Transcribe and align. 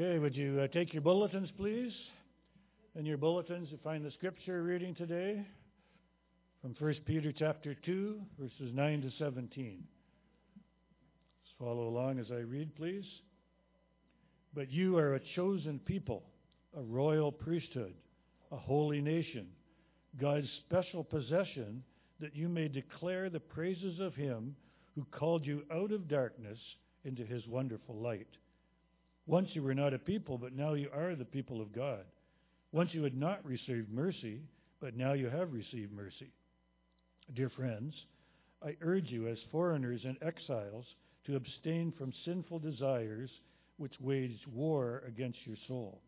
Okay, 0.00 0.18
would 0.18 0.34
you 0.34 0.60
uh, 0.60 0.66
take 0.68 0.94
your 0.94 1.02
bulletins, 1.02 1.50
please? 1.58 1.92
In 2.98 3.04
your 3.04 3.18
bulletins, 3.18 3.68
you 3.70 3.78
find 3.84 4.02
the 4.02 4.10
scripture 4.12 4.62
reading 4.62 4.94
today 4.94 5.44
from 6.62 6.74
1 6.78 6.94
Peter 7.04 7.34
chapter 7.38 7.74
2, 7.74 8.18
verses 8.38 8.72
9 8.72 9.02
to 9.02 9.10
17. 9.18 9.84
Just 11.44 11.58
follow 11.58 11.86
along 11.86 12.18
as 12.18 12.30
I 12.30 12.38
read, 12.38 12.74
please. 12.76 13.04
But 14.54 14.70
you 14.70 14.96
are 14.96 15.16
a 15.16 15.20
chosen 15.36 15.78
people, 15.80 16.22
a 16.74 16.80
royal 16.80 17.30
priesthood, 17.30 17.92
a 18.52 18.56
holy 18.56 19.02
nation, 19.02 19.48
God's 20.18 20.48
special 20.66 21.04
possession, 21.04 21.82
that 22.20 22.34
you 22.34 22.48
may 22.48 22.68
declare 22.68 23.28
the 23.28 23.38
praises 23.38 24.00
of 24.00 24.14
him 24.14 24.56
who 24.94 25.04
called 25.10 25.44
you 25.44 25.64
out 25.70 25.92
of 25.92 26.08
darkness 26.08 26.58
into 27.04 27.26
his 27.26 27.46
wonderful 27.46 27.96
light. 27.96 28.28
Once 29.26 29.48
you 29.52 29.62
were 29.62 29.74
not 29.74 29.94
a 29.94 29.98
people, 29.98 30.38
but 30.38 30.54
now 30.54 30.74
you 30.74 30.88
are 30.92 31.14
the 31.14 31.24
people 31.24 31.60
of 31.60 31.72
God. 31.72 32.04
Once 32.72 32.90
you 32.92 33.02
had 33.02 33.16
not 33.16 33.44
received 33.44 33.90
mercy, 33.90 34.40
but 34.80 34.96
now 34.96 35.12
you 35.12 35.28
have 35.28 35.52
received 35.52 35.92
mercy. 35.92 36.32
Dear 37.34 37.50
friends, 37.50 37.94
I 38.62 38.76
urge 38.80 39.10
you 39.10 39.28
as 39.28 39.38
foreigners 39.50 40.02
and 40.04 40.16
exiles 40.22 40.84
to 41.26 41.36
abstain 41.36 41.92
from 41.96 42.12
sinful 42.24 42.58
desires 42.58 43.30
which 43.76 44.00
wage 44.00 44.38
war 44.52 45.02
against 45.06 45.38
your 45.46 45.56
soul. 45.68 46.00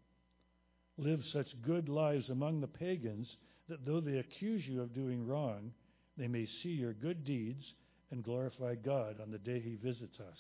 Live 0.99 1.21
such 1.33 1.49
good 1.63 1.89
lives 1.89 2.29
among 2.29 2.61
the 2.61 2.67
pagans 2.67 3.27
that 3.69 3.85
though 3.87 4.01
they 4.01 4.19
accuse 4.19 4.63
you 4.67 4.83
of 4.83 4.95
doing 4.95 5.27
wrong, 5.27 5.73
they 6.17 6.29
may 6.29 6.47
see 6.63 6.71
your 6.71 6.93
good 6.93 7.25
deeds 7.25 7.65
and 8.11 8.23
glorify 8.23 8.75
God 8.75 9.21
on 9.21 9.31
the 9.31 9.39
day 9.39 9.61
he 9.61 9.77
visits 9.77 10.21
us. 10.21 10.39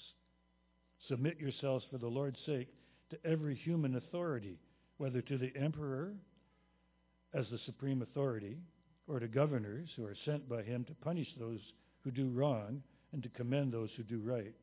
Submit 1.08 1.38
yourselves 1.40 1.84
for 1.90 1.98
the 1.98 2.08
Lord's 2.08 2.38
sake 2.46 2.68
to 3.10 3.26
every 3.26 3.54
human 3.54 3.96
authority, 3.96 4.58
whether 4.98 5.20
to 5.22 5.38
the 5.38 5.52
emperor 5.56 6.12
as 7.34 7.46
the 7.50 7.58
supreme 7.66 8.02
authority, 8.02 8.58
or 9.08 9.18
to 9.18 9.26
governors 9.26 9.88
who 9.96 10.04
are 10.04 10.16
sent 10.24 10.48
by 10.48 10.62
him 10.62 10.84
to 10.84 10.94
punish 10.94 11.28
those 11.38 11.60
who 12.02 12.10
do 12.10 12.28
wrong 12.30 12.82
and 13.12 13.22
to 13.22 13.28
commend 13.30 13.72
those 13.72 13.90
who 13.96 14.02
do 14.02 14.20
right. 14.20 14.54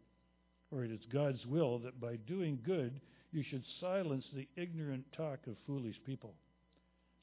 For 0.70 0.84
it 0.84 0.92
is 0.92 1.00
God's 1.12 1.46
will 1.46 1.80
that 1.80 2.00
by 2.00 2.16
doing 2.28 2.60
good 2.64 3.00
you 3.32 3.44
should 3.44 3.64
silence 3.80 4.26
the 4.34 4.48
ignorant 4.56 5.06
talk 5.16 5.40
of 5.48 5.56
foolish 5.68 5.96
people. 6.06 6.34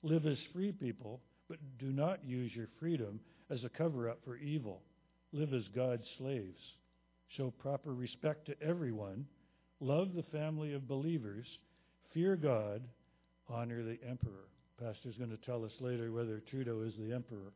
Live 0.03 0.27
as 0.27 0.39
free 0.53 0.73
people, 0.73 1.20
but 1.48 1.58
do 1.78 1.86
not 1.86 2.25
use 2.25 2.55
your 2.55 2.69
freedom 2.78 3.20
as 3.51 3.64
a 3.64 3.69
cover 3.69 4.08
up 4.08 4.19
for 4.25 4.36
evil. 4.36 4.83
Live 5.33 5.53
as 5.55 5.64
God's 5.75 6.06
slaves. 6.19 6.61
Show 7.36 7.52
proper 7.58 7.92
respect 7.92 8.46
to 8.46 8.62
everyone. 8.62 9.27
Love 9.80 10.14
the 10.14 10.22
family 10.24 10.72
of 10.74 10.88
believers. 10.88 11.46
Fear 12.14 12.36
God. 12.36 12.83
Honor 13.48 13.83
the 13.83 13.98
emperor. 14.08 14.48
Pastor's 14.83 15.16
going 15.16 15.30
to 15.30 15.46
tell 15.46 15.64
us 15.64 15.72
later 15.80 16.12
whether 16.12 16.42
Trudeau 16.50 16.83
is 16.83 16.94
the 16.98 17.14
emperor. 17.14 17.52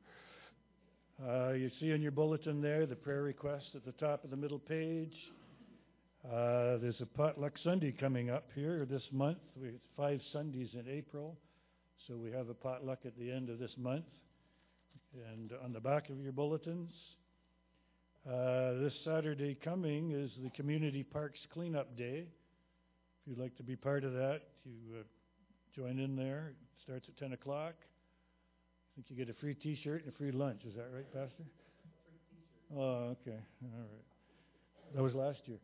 Uh, 1.27 1.53
you 1.53 1.71
see 1.79 1.91
in 1.91 2.01
your 2.01 2.13
bulletin 2.13 2.63
there 2.63 2.87
the 2.87 2.97
prayer 2.97 3.23
request 3.23 3.67
at 3.75 3.85
the 3.85 3.93
top 3.93 4.25
of 4.25 4.31
the 4.31 4.37
middle 4.37 4.59
page. 4.59 5.15
Uh, 6.25 6.77
there's 6.79 7.01
a 7.01 7.07
potluck 7.07 7.53
Sunday 7.65 7.93
coming 7.93 8.31
up 8.31 8.49
here 8.55 8.87
this 8.89 9.03
month. 9.13 9.39
We 9.61 9.69
have 9.69 9.81
five 9.97 10.21
Sundays 10.33 10.69
in 10.75 10.87
April, 10.89 11.37
so 12.07 12.17
we 12.17 12.31
have 12.31 12.49
a 12.49 12.55
potluck 12.55 13.01
at 13.05 13.19
the 13.19 13.31
end 13.31 13.51
of 13.51 13.59
this 13.59 13.71
month. 13.77 14.05
And 15.33 15.53
on 15.65 15.73
the 15.73 15.81
back 15.81 16.09
of 16.09 16.21
your 16.21 16.33
bulletins, 16.33 16.91
uh, 18.29 18.75
this 18.75 18.93
Saturday 19.03 19.57
coming 19.65 20.13
is 20.13 20.31
the 20.43 20.51
Community 20.51 21.03
Parks 21.03 21.39
Cleanup 21.55 21.97
Day. 21.97 22.27
If 22.27 23.27
you'd 23.27 23.39
like 23.39 23.57
to 23.57 23.63
be 23.63 23.77
part 23.77 24.05
of 24.05 24.13
that, 24.13 24.43
you 24.65 24.99
uh, 24.99 25.03
join 25.75 25.99
in 25.99 26.17
there. 26.17 26.49
It 26.51 26.83
starts 26.83 27.07
at 27.09 27.17
10 27.17 27.33
o'clock. 27.33 27.75
I 27.81 28.89
think 28.95 29.07
you 29.09 29.17
get 29.17 29.31
a 29.35 29.39
free 29.41 29.55
T-shirt 29.55 30.05
and 30.05 30.13
a 30.13 30.17
free 30.19 30.33
lunch. 30.33 30.63
Is 30.69 30.75
that 30.75 30.89
right, 30.95 31.11
Pastor? 31.15 31.45
Oh, 32.77 33.17
okay. 33.23 33.39
All 33.65 33.81
right. 33.81 34.95
That 34.95 35.03
was 35.03 35.15
last 35.15 35.39
year. 35.47 35.59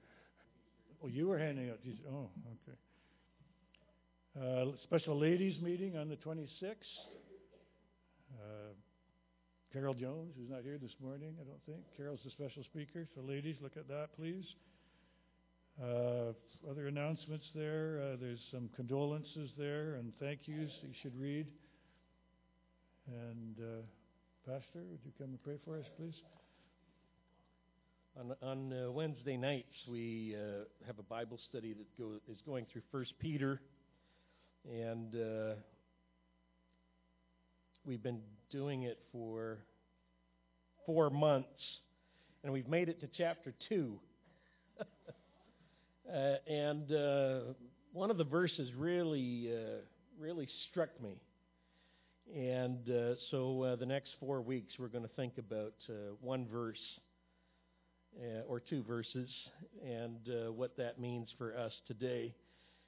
Oh, 1.04 1.08
you 1.08 1.28
were 1.28 1.38
handing 1.38 1.68
out 1.68 1.82
T-shirts. 1.82 2.08
Oh, 2.10 2.30
okay. 4.40 4.72
Uh, 4.72 4.76
special 4.82 5.18
ladies 5.18 5.60
meeting 5.60 5.98
on 5.98 6.08
the 6.08 6.16
26th. 6.16 6.74
Carol 9.72 9.94
Jones, 9.94 10.34
who's 10.38 10.48
not 10.48 10.62
here 10.62 10.78
this 10.80 10.94
morning, 11.02 11.34
I 11.40 11.44
don't 11.44 11.62
think. 11.66 11.84
Carol's 11.96 12.20
the 12.24 12.30
special 12.30 12.62
speaker. 12.64 13.06
So, 13.14 13.20
ladies, 13.20 13.56
look 13.60 13.76
at 13.76 13.88
that, 13.88 14.08
please. 14.16 14.44
Uh, 15.82 16.32
other 16.70 16.86
announcements 16.86 17.44
there. 17.54 18.00
Uh, 18.02 18.16
there's 18.20 18.40
some 18.50 18.70
condolences 18.76 19.50
there 19.58 19.96
and 19.96 20.12
thank 20.18 20.40
yous 20.46 20.70
you 20.82 20.90
should 21.02 21.14
read. 21.20 21.46
And, 23.06 23.56
uh, 23.60 23.82
Pastor, 24.46 24.84
would 24.90 25.00
you 25.04 25.12
come 25.18 25.30
and 25.30 25.42
pray 25.42 25.58
for 25.64 25.76
us, 25.78 25.84
please? 25.98 26.14
On, 28.18 28.34
on 28.40 28.72
uh, 28.72 28.90
Wednesday 28.90 29.36
nights, 29.36 29.76
we 29.86 30.34
uh, 30.34 30.64
have 30.86 30.98
a 30.98 31.02
Bible 31.02 31.38
study 31.50 31.74
that 31.74 31.98
go, 31.98 32.12
is 32.32 32.38
going 32.46 32.66
through 32.72 32.82
First 32.90 33.12
Peter, 33.18 33.60
and 34.64 35.14
uh, 35.14 35.54
we've 37.84 38.02
been 38.02 38.20
doing 38.50 38.82
it 38.82 38.98
for 39.12 39.58
four 40.84 41.10
months, 41.10 41.48
and 42.42 42.52
we've 42.52 42.68
made 42.68 42.88
it 42.88 43.00
to 43.00 43.08
chapter 43.16 43.54
two. 43.68 43.98
Uh, 46.06 46.36
and 46.46 46.92
uh, 46.92 47.40
one 47.92 48.12
of 48.12 48.16
the 48.16 48.22
verses 48.22 48.70
really, 48.78 49.50
uh, 49.52 49.80
really 50.20 50.46
struck 50.70 50.88
me. 51.02 51.20
And 52.32 52.78
so 53.32 53.76
the 53.78 53.86
next 53.86 54.10
four 54.20 54.40
weeks, 54.40 54.74
we're 54.78 54.86
going 54.86 55.02
to 55.02 55.14
think 55.16 55.38
about 55.38 55.74
one 56.20 56.46
verse 56.46 56.78
or 58.48 58.60
two 58.60 58.84
verses 58.84 59.28
and 59.84 60.54
what 60.56 60.76
that 60.76 61.00
means 61.00 61.28
for 61.36 61.56
us 61.56 61.72
today. 61.88 62.32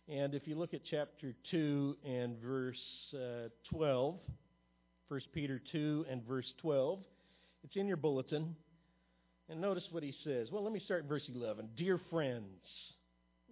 And 0.09 0.35
if 0.35 0.49
you 0.49 0.55
look 0.55 0.73
at 0.73 0.81
chapter 0.91 1.35
2 1.51 1.97
and 2.03 2.39
verse 2.39 2.77
uh, 3.15 3.49
12, 3.71 4.15
1 5.09 5.21
Peter 5.33 5.61
2 5.73 6.05
and 6.11 6.23
verse 6.23 6.53
12, 6.61 6.99
it's 7.65 7.77
in 7.77 7.89
your 7.89 7.97
bulletin. 7.97 8.55
And 9.49 9.61
notice 9.61 9.85
what 9.91 10.03
he 10.03 10.15
says. 10.23 10.49
Well, 10.53 10.63
let 10.63 10.73
me 10.73 10.83
start 10.85 11.03
in 11.03 11.09
verse 11.09 11.23
11. 11.35 11.71
Dear 11.79 11.99
friends, 12.11 12.61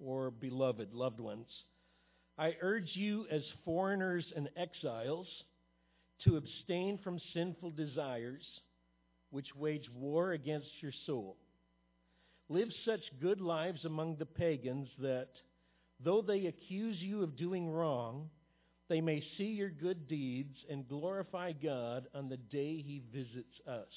or 0.05 0.31
beloved, 0.31 0.93
loved 0.93 1.19
ones, 1.19 1.47
I 2.37 2.57
urge 2.61 2.91
you 2.93 3.27
as 3.31 3.43
foreigners 3.65 4.27
and 4.37 4.51
exiles 4.55 5.27
to 6.25 6.37
abstain 6.37 6.99
from 7.03 7.19
sinful 7.33 7.71
desires 7.71 8.43
which 9.31 9.57
wage 9.57 9.89
war 9.95 10.33
against 10.33 10.69
your 10.83 10.93
soul. 11.07 11.39
Live 12.51 12.69
such 12.85 13.01
good 13.21 13.41
lives 13.41 13.85
among 13.87 14.17
the 14.17 14.27
pagans 14.27 14.89
that, 14.99 15.31
though 16.05 16.21
they 16.21 16.47
accuse 16.47 16.97
you 17.01 17.23
of 17.23 17.39
doing 17.39 17.71
wrong, 17.71 18.29
they 18.89 19.01
may 19.01 19.23
see 19.37 19.45
your 19.45 19.71
good 19.71 20.09
deeds 20.09 20.57
and 20.71 20.89
glorify 20.89 21.53
God 21.53 22.07
on 22.15 22.29
the 22.29 22.37
day 22.37 22.83
he 22.87 23.03
visits 23.13 23.61
us. 23.67 23.93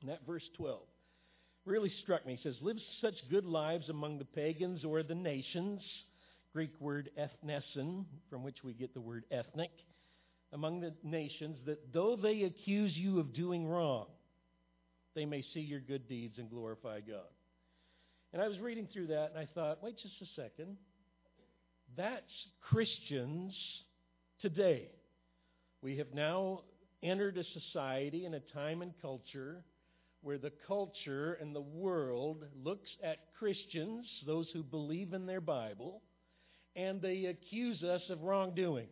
And 0.00 0.10
that 0.10 0.26
verse 0.26 0.48
12 0.56 0.80
really 1.64 1.92
struck 2.02 2.26
me. 2.26 2.38
He 2.40 2.48
says, 2.48 2.56
Live 2.60 2.76
such 3.00 3.14
good 3.30 3.44
lives 3.44 3.88
among 3.88 4.18
the 4.18 4.24
pagans 4.24 4.84
or 4.84 5.02
the 5.02 5.14
nations, 5.14 5.80
Greek 6.52 6.72
word 6.80 7.10
ethnesin, 7.18 8.04
from 8.30 8.42
which 8.42 8.64
we 8.64 8.72
get 8.72 8.94
the 8.94 9.00
word 9.00 9.24
ethnic, 9.30 9.70
among 10.52 10.80
the 10.80 10.94
nations, 11.02 11.58
that 11.66 11.92
though 11.92 12.16
they 12.16 12.42
accuse 12.42 12.96
you 12.96 13.18
of 13.18 13.34
doing 13.34 13.66
wrong, 13.66 14.06
they 15.14 15.26
may 15.26 15.44
see 15.54 15.60
your 15.60 15.80
good 15.80 16.08
deeds 16.08 16.38
and 16.38 16.50
glorify 16.50 17.00
God. 17.00 17.26
And 18.32 18.42
I 18.42 18.48
was 18.48 18.58
reading 18.58 18.88
through 18.92 19.08
that 19.08 19.30
and 19.30 19.38
I 19.38 19.48
thought, 19.54 19.82
wait 19.82 19.96
just 19.96 20.14
a 20.20 20.40
second. 20.40 20.76
That's 21.96 22.24
Christians 22.60 23.54
today. 24.42 24.90
We 25.80 25.96
have 25.96 26.12
now 26.12 26.62
entered 27.02 27.38
a 27.38 27.60
society 27.60 28.26
and 28.26 28.34
a 28.34 28.40
time 28.40 28.82
and 28.82 28.92
culture 29.00 29.64
where 30.20 30.36
the 30.36 30.52
culture 30.66 31.38
and 31.40 31.54
the 31.54 31.60
world 31.60 32.44
looks 32.62 32.90
at 33.02 33.32
Christians, 33.38 34.06
those 34.26 34.46
who 34.52 34.62
believe 34.62 35.14
in 35.14 35.24
their 35.24 35.40
Bible, 35.40 36.02
and 36.74 37.00
they 37.00 37.26
accuse 37.26 37.82
us 37.82 38.02
of 38.10 38.22
wrongdoing. 38.22 38.88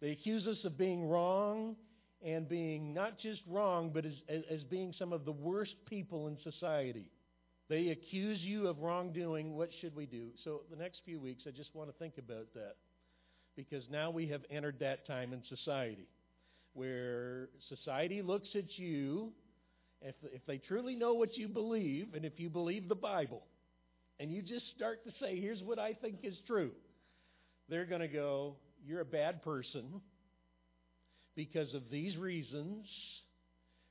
They 0.00 0.10
accuse 0.10 0.46
us 0.48 0.58
of 0.64 0.76
being 0.76 1.08
wrong 1.08 1.76
and 2.24 2.48
being 2.48 2.92
not 2.92 3.20
just 3.20 3.40
wrong, 3.46 3.90
but 3.94 4.04
as, 4.04 4.14
as 4.50 4.64
being 4.64 4.94
some 4.98 5.12
of 5.12 5.24
the 5.24 5.32
worst 5.32 5.74
people 5.86 6.26
in 6.26 6.38
society. 6.42 7.06
They 7.68 7.88
accuse 7.88 8.40
you 8.40 8.68
of 8.68 8.80
wrongdoing. 8.80 9.56
What 9.56 9.70
should 9.80 9.96
we 9.96 10.06
do? 10.06 10.28
So, 10.44 10.62
the 10.70 10.76
next 10.76 11.00
few 11.04 11.18
weeks, 11.18 11.44
I 11.46 11.50
just 11.50 11.74
want 11.74 11.90
to 11.90 11.98
think 11.98 12.18
about 12.18 12.52
that. 12.54 12.76
Because 13.56 13.84
now 13.90 14.10
we 14.10 14.28
have 14.28 14.42
entered 14.50 14.80
that 14.80 15.06
time 15.06 15.32
in 15.32 15.42
society 15.48 16.08
where 16.74 17.48
society 17.68 18.20
looks 18.20 18.48
at 18.54 18.76
you, 18.76 19.32
if, 20.02 20.14
if 20.24 20.44
they 20.46 20.58
truly 20.58 20.94
know 20.96 21.14
what 21.14 21.36
you 21.36 21.48
believe, 21.48 22.14
and 22.14 22.24
if 22.24 22.38
you 22.38 22.50
believe 22.50 22.88
the 22.88 22.94
Bible, 22.94 23.42
and 24.20 24.30
you 24.30 24.42
just 24.42 24.64
start 24.76 25.04
to 25.04 25.12
say, 25.20 25.40
here's 25.40 25.62
what 25.62 25.78
I 25.78 25.94
think 25.94 26.18
is 26.22 26.34
true, 26.46 26.72
they're 27.68 27.86
going 27.86 28.00
to 28.00 28.08
go, 28.08 28.56
you're 28.84 29.00
a 29.00 29.06
bad 29.06 29.42
person 29.42 29.84
because 31.36 31.72
of 31.74 31.82
these 31.90 32.16
reasons, 32.16 32.84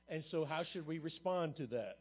and 0.08 0.22
so 0.30 0.44
how 0.44 0.62
should 0.72 0.86
we 0.86 0.98
respond 0.98 1.56
to 1.56 1.66
that? 1.68 1.98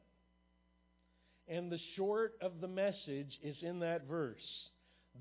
And 1.48 1.72
the 1.72 1.80
short 1.96 2.34
of 2.42 2.62
the 2.62 2.68
message 2.68 3.38
is 3.44 3.58
in 3.62 3.80
that 3.80 4.08
verse. 4.08 4.38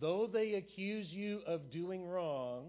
Though 0.01 0.29
they 0.33 0.55
accuse 0.55 1.07
you 1.11 1.41
of 1.47 1.71
doing 1.71 2.07
wrong, 2.07 2.69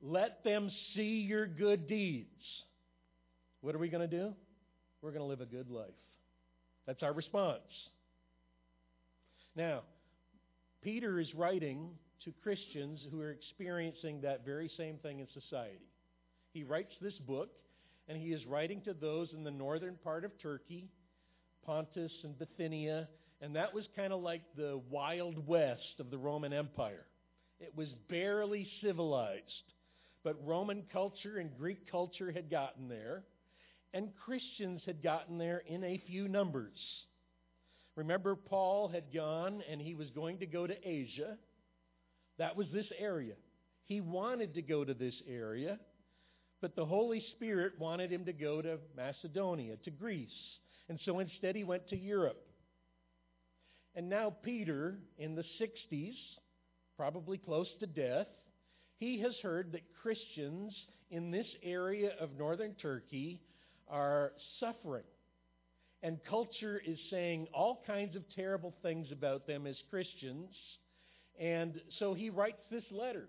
let 0.00 0.42
them 0.44 0.70
see 0.94 1.20
your 1.20 1.46
good 1.46 1.86
deeds. 1.86 2.28
What 3.60 3.74
are 3.74 3.78
we 3.78 3.88
going 3.88 4.08
to 4.08 4.16
do? 4.16 4.32
We're 5.02 5.10
going 5.10 5.22
to 5.22 5.28
live 5.28 5.40
a 5.40 5.46
good 5.46 5.70
life. 5.70 5.86
That's 6.86 7.02
our 7.02 7.12
response. 7.12 7.60
Now, 9.54 9.82
Peter 10.82 11.20
is 11.20 11.34
writing 11.34 11.90
to 12.24 12.32
Christians 12.42 13.00
who 13.10 13.20
are 13.20 13.30
experiencing 13.30 14.22
that 14.22 14.44
very 14.44 14.70
same 14.76 14.96
thing 14.98 15.20
in 15.20 15.26
society. 15.34 15.90
He 16.52 16.64
writes 16.64 16.92
this 17.00 17.14
book, 17.26 17.50
and 18.08 18.16
he 18.16 18.28
is 18.28 18.46
writing 18.46 18.80
to 18.82 18.94
those 18.94 19.28
in 19.32 19.44
the 19.44 19.50
northern 19.50 19.96
part 20.02 20.24
of 20.24 20.30
Turkey, 20.40 20.88
Pontus 21.68 22.12
and 22.24 22.38
Bithynia, 22.38 23.06
and 23.42 23.54
that 23.54 23.74
was 23.74 23.84
kind 23.94 24.10
of 24.10 24.22
like 24.22 24.40
the 24.56 24.80
wild 24.88 25.46
west 25.46 26.00
of 26.00 26.10
the 26.10 26.16
Roman 26.16 26.54
Empire. 26.54 27.04
It 27.60 27.76
was 27.76 27.88
barely 28.08 28.66
civilized, 28.80 29.74
but 30.24 30.42
Roman 30.46 30.84
culture 30.90 31.36
and 31.36 31.54
Greek 31.58 31.90
culture 31.90 32.32
had 32.32 32.50
gotten 32.50 32.88
there, 32.88 33.22
and 33.92 34.08
Christians 34.24 34.80
had 34.86 35.02
gotten 35.02 35.36
there 35.36 35.62
in 35.68 35.84
a 35.84 36.02
few 36.06 36.26
numbers. 36.26 36.78
Remember, 37.96 38.34
Paul 38.34 38.88
had 38.88 39.12
gone 39.12 39.62
and 39.70 39.78
he 39.78 39.94
was 39.94 40.08
going 40.14 40.38
to 40.38 40.46
go 40.46 40.66
to 40.66 40.88
Asia. 40.88 41.36
That 42.38 42.56
was 42.56 42.68
this 42.72 42.90
area. 42.98 43.34
He 43.84 44.00
wanted 44.00 44.54
to 44.54 44.62
go 44.62 44.86
to 44.86 44.94
this 44.94 45.20
area, 45.28 45.78
but 46.62 46.74
the 46.76 46.86
Holy 46.86 47.22
Spirit 47.36 47.74
wanted 47.78 48.10
him 48.10 48.24
to 48.24 48.32
go 48.32 48.62
to 48.62 48.78
Macedonia, 48.96 49.76
to 49.84 49.90
Greece. 49.90 50.30
And 50.88 50.98
so 51.04 51.18
instead 51.18 51.54
he 51.56 51.64
went 51.64 51.88
to 51.88 51.96
Europe. 51.96 52.42
And 53.94 54.08
now 54.08 54.34
Peter, 54.42 54.98
in 55.18 55.34
the 55.34 55.44
60s, 55.60 56.14
probably 56.96 57.38
close 57.38 57.68
to 57.80 57.86
death, 57.86 58.28
he 58.98 59.20
has 59.20 59.34
heard 59.42 59.72
that 59.72 59.82
Christians 60.02 60.72
in 61.10 61.30
this 61.30 61.46
area 61.62 62.12
of 62.20 62.30
northern 62.38 62.74
Turkey 62.74 63.40
are 63.88 64.32
suffering. 64.60 65.04
And 66.02 66.18
culture 66.28 66.80
is 66.84 66.98
saying 67.10 67.48
all 67.52 67.82
kinds 67.86 68.14
of 68.14 68.22
terrible 68.36 68.74
things 68.82 69.08
about 69.10 69.46
them 69.46 69.66
as 69.66 69.76
Christians. 69.90 70.50
And 71.40 71.80
so 71.98 72.14
he 72.14 72.30
writes 72.30 72.60
this 72.70 72.84
letter. 72.90 73.28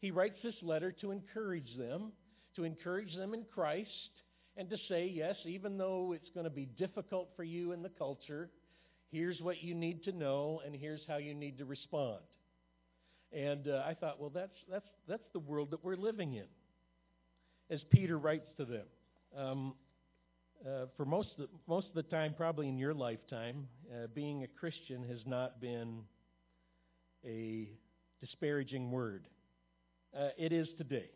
He 0.00 0.10
writes 0.10 0.36
this 0.42 0.54
letter 0.62 0.92
to 1.00 1.12
encourage 1.12 1.76
them, 1.78 2.12
to 2.56 2.64
encourage 2.64 3.14
them 3.16 3.32
in 3.32 3.44
Christ, 3.54 3.88
and 4.56 4.70
to 4.70 4.76
say, 4.88 5.10
yes, 5.12 5.36
even 5.44 5.78
though 5.78 6.12
it's 6.12 6.30
going 6.30 6.44
to 6.44 6.50
be 6.50 6.66
difficult 6.66 7.30
for 7.36 7.44
you 7.44 7.72
in 7.72 7.82
the 7.82 7.88
culture, 7.88 8.50
here's 9.10 9.40
what 9.40 9.62
you 9.62 9.74
need 9.74 10.04
to 10.04 10.12
know, 10.12 10.60
and 10.64 10.74
here's 10.74 11.00
how 11.08 11.16
you 11.16 11.34
need 11.34 11.58
to 11.58 11.64
respond. 11.64 12.20
And 13.32 13.66
uh, 13.66 13.82
I 13.86 13.94
thought, 13.94 14.20
well, 14.20 14.30
that's, 14.30 14.56
that's, 14.70 14.88
that's 15.08 15.26
the 15.32 15.40
world 15.40 15.72
that 15.72 15.84
we're 15.84 15.96
living 15.96 16.34
in, 16.34 16.46
as 17.68 17.80
Peter 17.90 18.16
writes 18.16 18.46
to 18.58 18.64
them. 18.64 18.86
Um, 19.36 19.74
uh, 20.64 20.86
for 20.96 21.04
most 21.04 21.30
of, 21.32 21.36
the, 21.38 21.48
most 21.66 21.88
of 21.88 21.94
the 21.94 22.04
time, 22.04 22.32
probably 22.36 22.68
in 22.68 22.78
your 22.78 22.94
lifetime, 22.94 23.66
uh, 23.92 24.06
being 24.14 24.44
a 24.44 24.46
Christian 24.46 25.02
has 25.08 25.18
not 25.26 25.60
been 25.60 26.02
a 27.26 27.68
disparaging 28.20 28.90
word. 28.90 29.26
Uh, 30.16 30.28
it 30.38 30.52
is 30.52 30.68
today. 30.78 31.10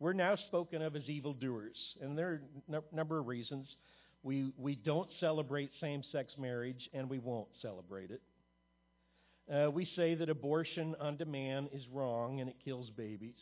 We're 0.00 0.14
now 0.14 0.34
spoken 0.48 0.80
of 0.80 0.96
as 0.96 1.08
evildoers, 1.08 1.76
and 2.00 2.16
there 2.16 2.28
are 2.28 2.42
a 2.72 2.76
n- 2.76 2.82
number 2.90 3.18
of 3.18 3.26
reasons. 3.26 3.68
We, 4.22 4.50
we 4.56 4.74
don't 4.74 5.10
celebrate 5.20 5.70
same 5.80 6.02
sex 6.10 6.32
marriage, 6.38 6.88
and 6.94 7.08
we 7.08 7.18
won't 7.18 7.48
celebrate 7.60 8.10
it. 8.10 8.22
Uh, 9.52 9.70
we 9.70 9.86
say 9.96 10.14
that 10.14 10.30
abortion 10.30 10.94
on 11.00 11.16
demand 11.16 11.68
is 11.74 11.82
wrong 11.92 12.40
and 12.40 12.48
it 12.48 12.56
kills 12.64 12.88
babies. 12.96 13.34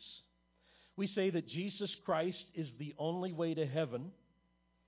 We 0.97 1.07
say 1.15 1.29
that 1.29 1.47
Jesus 1.47 1.89
Christ 2.03 2.43
is 2.55 2.67
the 2.77 2.93
only 2.97 3.31
way 3.31 3.53
to 3.53 3.65
heaven. 3.65 4.11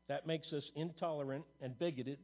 That 0.10 0.28
makes 0.28 0.52
us 0.52 0.64
intolerant 0.76 1.46
and 1.62 1.78
bigoted. 1.78 2.18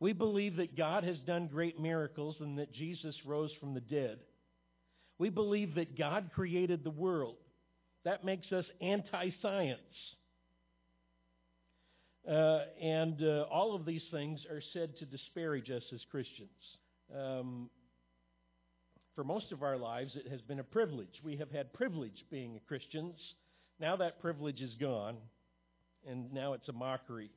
We 0.00 0.12
believe 0.12 0.56
that 0.56 0.76
God 0.76 1.04
has 1.04 1.18
done 1.26 1.46
great 1.46 1.78
miracles 1.78 2.36
and 2.40 2.58
that 2.58 2.72
Jesus 2.72 3.14
rose 3.24 3.50
from 3.60 3.74
the 3.74 3.80
dead. 3.80 4.18
We 5.18 5.28
believe 5.28 5.76
that 5.76 5.96
God 5.96 6.30
created 6.34 6.82
the 6.82 6.90
world. 6.90 7.36
That 8.04 8.24
makes 8.24 8.50
us 8.52 8.64
anti 8.80 9.30
science. 9.40 9.80
Uh, 12.28 12.60
and 12.80 13.20
uh, 13.22 13.46
all 13.50 13.74
of 13.74 13.84
these 13.84 14.02
things 14.12 14.40
are 14.48 14.62
said 14.72 14.96
to 14.98 15.04
disparage 15.04 15.70
us 15.70 15.82
as 15.92 16.00
Christians. 16.10 16.50
Um, 17.16 17.68
for 19.14 19.24
most 19.24 19.52
of 19.52 19.62
our 19.62 19.76
lives, 19.76 20.12
it 20.14 20.30
has 20.30 20.40
been 20.40 20.60
a 20.60 20.64
privilege. 20.64 21.20
We 21.24 21.36
have 21.36 21.50
had 21.50 21.72
privilege 21.72 22.24
being 22.30 22.60
Christians. 22.66 23.16
Now 23.80 23.96
that 23.96 24.20
privilege 24.20 24.60
is 24.60 24.70
gone, 24.80 25.16
and 26.08 26.32
now 26.32 26.52
it's 26.52 26.68
a 26.68 26.72
mockery. 26.72 27.30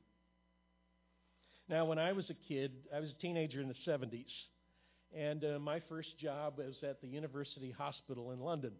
Now, 1.68 1.84
when 1.84 1.98
I 1.98 2.12
was 2.12 2.24
a 2.30 2.48
kid, 2.48 2.70
I 2.94 3.00
was 3.00 3.10
a 3.10 3.20
teenager 3.20 3.60
in 3.60 3.66
the 3.66 3.74
70s, 3.86 4.24
and 5.14 5.44
uh, 5.44 5.58
my 5.58 5.80
first 5.88 6.16
job 6.22 6.58
was 6.58 6.76
at 6.88 7.00
the 7.00 7.08
University 7.08 7.74
Hospital 7.76 8.30
in 8.30 8.38
London. 8.38 8.72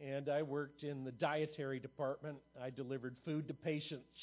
And 0.00 0.30
I 0.30 0.42
worked 0.42 0.82
in 0.82 1.04
the 1.04 1.12
dietary 1.12 1.78
department. 1.78 2.38
I 2.60 2.70
delivered 2.70 3.16
food 3.24 3.48
to 3.48 3.54
patients. 3.54 4.16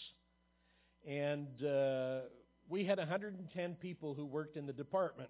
And 1.07 1.47
uh, 1.63 2.21
we 2.67 2.83
had 2.83 2.97
110 2.97 3.75
people 3.75 4.15
who 4.15 4.25
worked 4.25 4.57
in 4.57 4.65
the 4.65 4.73
department. 4.73 5.29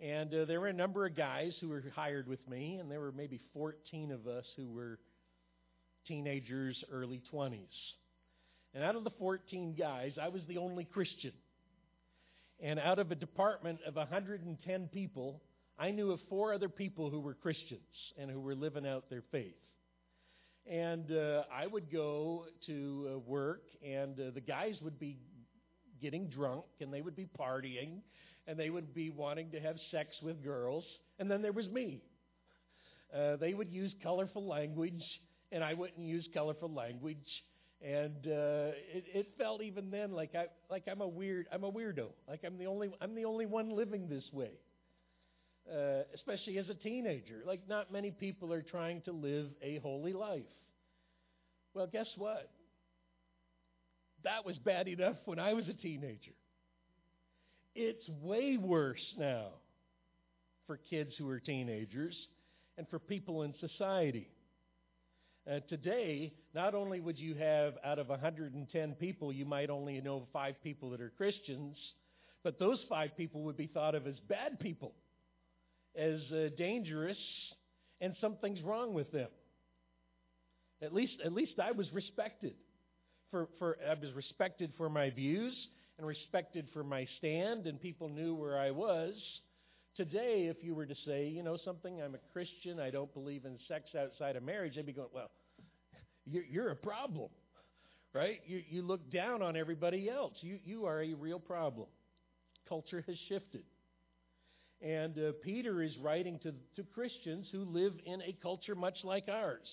And 0.00 0.32
uh, 0.34 0.44
there 0.46 0.60
were 0.60 0.68
a 0.68 0.72
number 0.72 1.06
of 1.06 1.14
guys 1.14 1.52
who 1.60 1.68
were 1.68 1.84
hired 1.94 2.26
with 2.26 2.46
me, 2.48 2.78
and 2.80 2.90
there 2.90 2.98
were 2.98 3.12
maybe 3.12 3.40
14 3.52 4.10
of 4.10 4.26
us 4.26 4.44
who 4.56 4.68
were 4.68 4.98
teenagers, 6.08 6.82
early 6.90 7.20
20s. 7.32 7.58
And 8.74 8.82
out 8.82 8.96
of 8.96 9.04
the 9.04 9.10
14 9.10 9.74
guys, 9.78 10.12
I 10.20 10.28
was 10.28 10.42
the 10.48 10.56
only 10.56 10.84
Christian. 10.84 11.32
And 12.58 12.78
out 12.78 12.98
of 12.98 13.10
a 13.12 13.14
department 13.14 13.80
of 13.86 13.96
110 13.96 14.88
people, 14.88 15.42
I 15.82 15.90
knew 15.90 16.12
of 16.12 16.20
four 16.28 16.54
other 16.54 16.68
people 16.68 17.10
who 17.10 17.18
were 17.18 17.34
Christians 17.34 17.80
and 18.16 18.30
who 18.30 18.38
were 18.38 18.54
living 18.54 18.86
out 18.86 19.10
their 19.10 19.24
faith. 19.32 19.56
And 20.64 21.10
uh, 21.10 21.42
I 21.52 21.66
would 21.66 21.90
go 21.90 22.46
to 22.66 23.14
uh, 23.14 23.18
work, 23.18 23.64
and 23.84 24.16
uh, 24.20 24.30
the 24.32 24.40
guys 24.40 24.76
would 24.80 25.00
be 25.00 25.18
getting 26.00 26.28
drunk, 26.28 26.66
and 26.80 26.94
they 26.94 27.00
would 27.00 27.16
be 27.16 27.26
partying, 27.36 27.98
and 28.46 28.56
they 28.56 28.70
would 28.70 28.94
be 28.94 29.10
wanting 29.10 29.50
to 29.50 29.60
have 29.60 29.74
sex 29.90 30.10
with 30.22 30.44
girls. 30.44 30.84
And 31.18 31.28
then 31.28 31.42
there 31.42 31.50
was 31.50 31.66
me. 31.66 32.00
Uh, 33.12 33.34
they 33.34 33.52
would 33.52 33.72
use 33.72 33.92
colorful 34.04 34.46
language, 34.46 35.02
and 35.50 35.64
I 35.64 35.74
wouldn't 35.74 36.06
use 36.06 36.28
colorful 36.32 36.72
language. 36.72 37.42
And 37.84 38.24
uh, 38.24 38.70
it, 38.94 39.04
it 39.12 39.32
felt 39.36 39.60
even 39.60 39.90
then 39.90 40.12
like 40.12 40.36
I 40.36 40.46
like 40.70 40.84
I'm 40.88 41.00
a 41.00 41.08
weird 41.08 41.48
I'm 41.52 41.64
a 41.64 41.72
weirdo. 41.72 42.10
Like 42.28 42.44
I'm 42.46 42.56
the 42.56 42.66
only 42.66 42.92
I'm 43.00 43.16
the 43.16 43.24
only 43.24 43.46
one 43.46 43.70
living 43.70 44.08
this 44.08 44.32
way. 44.32 44.52
Uh, 45.70 46.02
especially 46.14 46.58
as 46.58 46.68
a 46.68 46.74
teenager. 46.74 47.42
Like, 47.46 47.60
not 47.68 47.92
many 47.92 48.10
people 48.10 48.52
are 48.52 48.62
trying 48.62 49.00
to 49.02 49.12
live 49.12 49.46
a 49.62 49.78
holy 49.78 50.12
life. 50.12 50.42
Well, 51.72 51.86
guess 51.86 52.08
what? 52.16 52.50
That 54.24 54.44
was 54.44 54.56
bad 54.58 54.88
enough 54.88 55.16
when 55.24 55.38
I 55.38 55.54
was 55.54 55.64
a 55.68 55.72
teenager. 55.72 56.32
It's 57.74 58.06
way 58.20 58.56
worse 58.56 59.02
now 59.16 59.48
for 60.66 60.78
kids 60.90 61.12
who 61.16 61.28
are 61.28 61.40
teenagers 61.40 62.14
and 62.76 62.86
for 62.88 62.98
people 62.98 63.42
in 63.42 63.54
society. 63.60 64.28
Uh, 65.50 65.60
today, 65.68 66.32
not 66.54 66.74
only 66.74 67.00
would 67.00 67.18
you 67.18 67.34
have 67.34 67.74
out 67.84 67.98
of 67.98 68.08
110 68.08 68.92
people, 68.94 69.32
you 69.32 69.44
might 69.44 69.70
only 69.70 70.00
know 70.00 70.26
five 70.32 70.54
people 70.62 70.90
that 70.90 71.00
are 71.00 71.12
Christians, 71.16 71.76
but 72.44 72.58
those 72.58 72.78
five 72.88 73.16
people 73.16 73.42
would 73.42 73.56
be 73.56 73.68
thought 73.68 73.94
of 73.94 74.06
as 74.06 74.18
bad 74.28 74.60
people 74.60 74.92
as 75.96 76.20
uh, 76.32 76.48
dangerous, 76.56 77.18
and 78.00 78.14
something's 78.20 78.62
wrong 78.62 78.94
with 78.94 79.12
them. 79.12 79.28
At 80.80 80.92
least, 80.92 81.14
at 81.24 81.32
least 81.32 81.58
I 81.62 81.72
was 81.72 81.92
respected. 81.92 82.54
For, 83.30 83.48
for, 83.58 83.78
I 83.88 83.94
was 83.94 84.12
respected 84.14 84.72
for 84.76 84.90
my 84.90 85.08
views 85.08 85.54
and 85.96 86.06
respected 86.06 86.66
for 86.72 86.84
my 86.84 87.06
stand, 87.18 87.66
and 87.66 87.80
people 87.80 88.08
knew 88.08 88.34
where 88.34 88.58
I 88.58 88.70
was. 88.70 89.14
Today, 89.96 90.48
if 90.50 90.62
you 90.62 90.74
were 90.74 90.86
to 90.86 90.94
say, 91.06 91.28
you 91.28 91.42
know 91.42 91.56
something, 91.64 92.02
I'm 92.02 92.14
a 92.14 92.32
Christian, 92.32 92.80
I 92.80 92.90
don't 92.90 93.12
believe 93.14 93.44
in 93.44 93.58
sex 93.68 93.90
outside 93.98 94.36
of 94.36 94.42
marriage, 94.42 94.74
they'd 94.76 94.84
be 94.84 94.92
going, 94.92 95.08
well, 95.14 95.30
you're, 96.26 96.44
you're 96.44 96.70
a 96.70 96.76
problem, 96.76 97.28
right? 98.14 98.40
You, 98.46 98.62
you 98.68 98.82
look 98.82 99.12
down 99.12 99.42
on 99.42 99.56
everybody 99.56 100.10
else. 100.10 100.32
You, 100.40 100.58
you 100.64 100.86
are 100.86 101.02
a 101.02 101.12
real 101.14 101.38
problem. 101.38 101.88
culture 102.68 103.04
has 103.06 103.16
shifted. 103.28 103.64
And 104.82 105.16
uh, 105.16 105.32
Peter 105.42 105.80
is 105.80 105.96
writing 105.98 106.40
to, 106.40 106.52
to 106.76 106.82
Christians 106.92 107.46
who 107.52 107.64
live 107.64 107.92
in 108.04 108.20
a 108.22 108.36
culture 108.42 108.74
much 108.74 108.96
like 109.04 109.28
ours, 109.28 109.68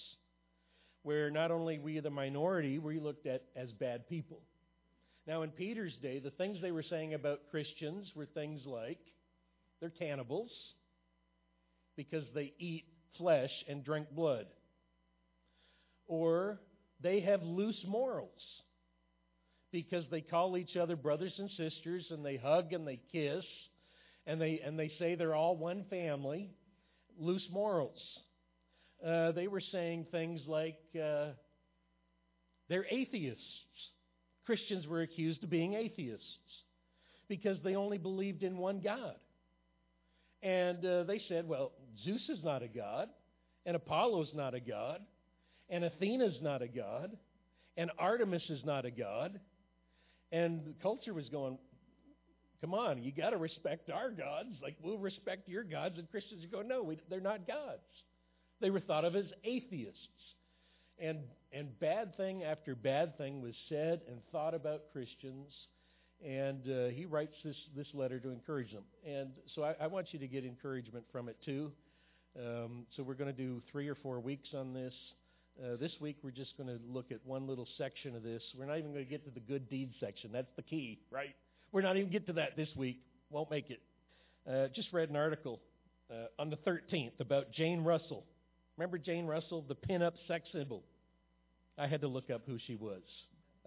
where 1.02 1.32
not 1.32 1.50
only 1.50 1.80
we, 1.80 2.00
the 2.00 2.12
minority, 2.12 2.78
we 2.78 3.00
looked 3.00 3.26
at 3.26 3.44
as 3.56 3.72
bad 3.72 4.08
people. 4.08 4.42
Now, 5.26 5.42
in 5.42 5.50
Peter's 5.50 5.96
day, 6.02 6.20
the 6.20 6.30
things 6.30 6.60
they 6.62 6.72
were 6.72 6.84
saying 6.88 7.16
about 7.16 7.50
Christians 7.50 8.08
were 8.16 8.28
things 8.28 8.62
like 8.66 9.00
they're 9.80 9.90
cannibals 9.90 10.52
because 11.96 12.26
they 12.36 12.54
eat 12.60 12.86
flesh 13.18 13.52
and 13.68 13.84
drink 13.84 14.08
blood, 14.12 14.46
or 16.08 16.60
they 17.02 17.22
have 17.22 17.42
loose 17.42 17.84
morals 17.88 18.30
because 19.72 20.04
they 20.12 20.22
call 20.22 20.56
each 20.56 20.76
other 20.76 20.96
brothers 20.96 21.34
and 21.38 21.50
sisters 21.52 22.06
and 22.12 22.24
they 22.24 22.38
hug 22.38 22.74
and 22.74 22.88
they 22.88 23.00
kiss 23.12 23.44
and 24.30 24.40
they 24.40 24.62
and 24.64 24.78
they 24.78 24.92
say 25.00 25.16
they're 25.16 25.36
all 25.36 25.58
one 25.58 25.84
family 25.90 26.52
loose 27.20 27.48
morals. 27.52 28.00
Uh, 29.06 29.32
they 29.32 29.48
were 29.48 29.62
saying 29.72 30.06
things 30.12 30.42
like 30.48 30.78
uh, 30.96 31.30
they're 32.70 32.86
atheists. 32.90 33.44
Christians 34.46 34.88
were 34.88 35.02
accused 35.02 35.44
of 35.44 35.50
being 35.50 35.74
atheists 35.74 36.26
because 37.28 37.58
they 37.64 37.76
only 37.76 37.98
believed 37.98 38.44
in 38.44 38.58
one 38.58 38.82
god. 38.82 39.16
And 40.42 40.86
uh, 40.86 41.04
they 41.04 41.22
said 41.28 41.48
well 41.48 41.72
zeus 42.06 42.22
is 42.30 42.40
not 42.44 42.64
a 42.64 42.68
god 42.68 43.10
and 43.66 43.76
apollo's 43.76 44.30
not 44.34 44.54
a 44.54 44.60
god 44.62 45.02
and 45.70 45.84
athena's 45.84 46.38
not 46.42 46.62
a 46.62 46.68
god 46.68 47.18
and 47.80 47.92
artemis 47.98 48.44
is 48.50 48.60
not 48.66 48.86
a 48.86 48.92
god. 48.92 49.40
And 50.34 50.66
the 50.66 50.74
culture 50.82 51.14
was 51.14 51.30
going, 51.30 51.58
come 52.62 52.74
on, 52.74 53.04
you 53.04 53.12
got 53.12 53.32
to 53.32 53.38
respect 53.38 53.90
our 53.90 54.12
gods. 54.12 54.50
Like, 54.62 54.76
we'll 54.82 54.98
respect 54.98 55.48
your 55.48 55.64
gods. 55.64 55.98
And 55.98 56.10
Christians 56.10 56.44
go, 56.52 56.62
no, 56.62 56.84
we, 56.84 57.00
they're 57.10 57.20
not 57.20 57.48
gods. 57.48 57.82
They 58.62 58.70
were 58.70 58.80
thought 58.80 59.06
of 59.06 59.16
as 59.16 59.26
atheists. 59.44 59.98
And, 61.00 61.20
and 61.54 61.80
bad 61.80 62.18
thing 62.18 62.44
after 62.44 62.76
bad 62.76 63.18
thing 63.18 63.42
was 63.42 63.56
said 63.70 64.02
and 64.10 64.20
thought 64.32 64.54
about 64.54 64.92
Christians. 64.92 65.48
And 66.26 66.70
uh, 66.70 66.90
he 66.90 67.06
writes 67.06 67.36
this, 67.44 67.56
this 67.76 67.88
letter 67.94 68.20
to 68.20 68.30
encourage 68.30 68.74
them. 68.74 68.84
And 69.08 69.30
so 69.56 69.64
I, 69.64 69.76
I 69.80 69.88
want 69.88 70.08
you 70.12 70.20
to 70.20 70.28
get 70.28 70.44
encouragement 70.44 71.06
from 71.12 71.30
it 71.30 71.38
too. 71.46 71.72
Um, 72.38 72.86
so 72.96 73.04
we're 73.04 73.14
going 73.14 73.34
to 73.34 73.38
do 73.38 73.62
three 73.72 73.88
or 73.88 73.96
four 73.96 74.20
weeks 74.20 74.50
on 74.54 74.74
this. 74.74 74.94
Uh, 75.62 75.78
this 75.78 75.92
week 76.02 76.18
we're 76.22 76.32
just 76.32 76.58
going 76.58 76.68
to 76.68 76.80
look 76.88 77.12
at 77.12 77.20
one 77.26 77.48
little 77.48 77.68
section 77.78 78.16
of 78.16 78.24
this. 78.24 78.42
We're 78.58 78.66
not 78.66 78.78
even 78.78 78.92
going 78.92 79.06
to 79.06 79.10
get 79.10 79.24
to 79.26 79.32
the 79.32 79.40
good 79.40 79.70
deeds 79.70 79.96
section. 80.00 80.32
That's 80.34 80.52
the 80.58 80.62
key, 80.62 81.00
right? 81.10 81.36
We're 81.72 81.82
not 81.82 81.98
even 81.98 82.12
get 82.12 82.28
to 82.28 82.34
that 82.34 82.56
this 82.56 82.70
week. 82.76 83.00
Won't 83.30 83.52
make 83.52 83.70
it. 83.70 83.82
Uh, 84.50 84.68
just 84.76 84.92
read 84.92 85.10
an 85.10 85.16
article 85.16 85.60
uh, 86.12 86.42
on 86.42 86.50
the 86.50 86.58
13th 86.58 87.20
about 87.20 87.52
Jane 87.52 87.84
Russell. 87.84 88.24
Remember 88.78 88.98
Jane 88.98 89.26
Russell, 89.26 89.64
the 89.68 89.76
pin-up 89.76 90.16
sex 90.28 90.46
symbol? 90.52 90.84
I 91.78 91.88
had 91.88 92.02
to 92.02 92.08
look 92.08 92.30
up 92.30 92.42
who 92.46 92.58
she 92.66 92.76
was. 92.76 93.02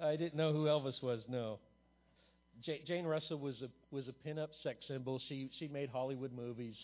I 0.02 0.16
didn't 0.16 0.35
know 0.35 0.52
who 0.52 0.64
Elvis 0.64 1.00
was. 1.02 1.21
No. 1.28 1.61
J- 2.64 2.82
Jane 2.87 3.04
Russell 3.04 3.38
was 3.38 3.54
a 3.62 3.68
was 3.94 4.09
a 4.09 4.12
pin-up 4.12 4.50
sex 4.62 4.78
symbol. 4.88 5.21
She 5.28 5.50
she 5.59 5.68
made 5.68 5.88
Hollywood 5.88 6.32
movies. 6.32 6.76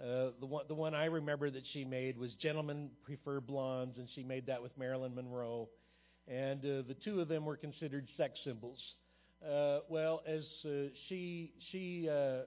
Uh, 0.00 0.30
the 0.40 0.46
one 0.46 0.64
the 0.68 0.74
one 0.74 0.94
I 0.94 1.06
remember 1.06 1.50
that 1.50 1.62
she 1.72 1.84
made 1.84 2.18
was 2.18 2.32
Gentlemen 2.42 2.90
Prefer 3.04 3.40
Blondes, 3.40 3.98
and 3.98 4.08
she 4.14 4.22
made 4.22 4.46
that 4.46 4.62
with 4.62 4.76
Marilyn 4.76 5.14
Monroe, 5.14 5.68
and 6.26 6.60
uh, 6.60 6.82
the 6.88 6.96
two 7.04 7.20
of 7.20 7.28
them 7.28 7.44
were 7.44 7.56
considered 7.56 8.08
sex 8.16 8.38
symbols. 8.44 8.78
Uh, 9.44 9.80
well, 9.88 10.22
as 10.26 10.44
uh, 10.64 10.88
she 11.08 11.52
she 11.70 12.08
uh, 12.08 12.42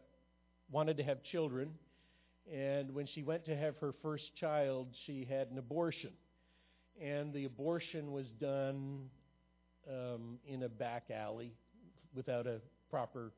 wanted 0.72 0.98
to 0.98 1.03
have 1.03 1.24
children, 1.31 1.69
and 2.51 2.93
when 2.93 3.08
she 3.08 3.24
went 3.24 3.46
to 3.46 3.55
have 3.55 3.75
her 3.77 3.93
first 4.01 4.24
child, 4.39 4.88
she 5.05 5.25
had 5.29 5.50
an 5.50 5.58
abortion, 5.58 6.12
and 7.01 7.34
the 7.34 7.46
abortion 7.46 8.12
was 8.12 8.25
done 8.39 9.10
um, 9.89 10.39
in 10.48 10.63
a 10.63 10.69
back 10.69 11.05
alley 11.13 11.53
without 12.13 12.48
a 12.48 12.60
proper 12.89 13.31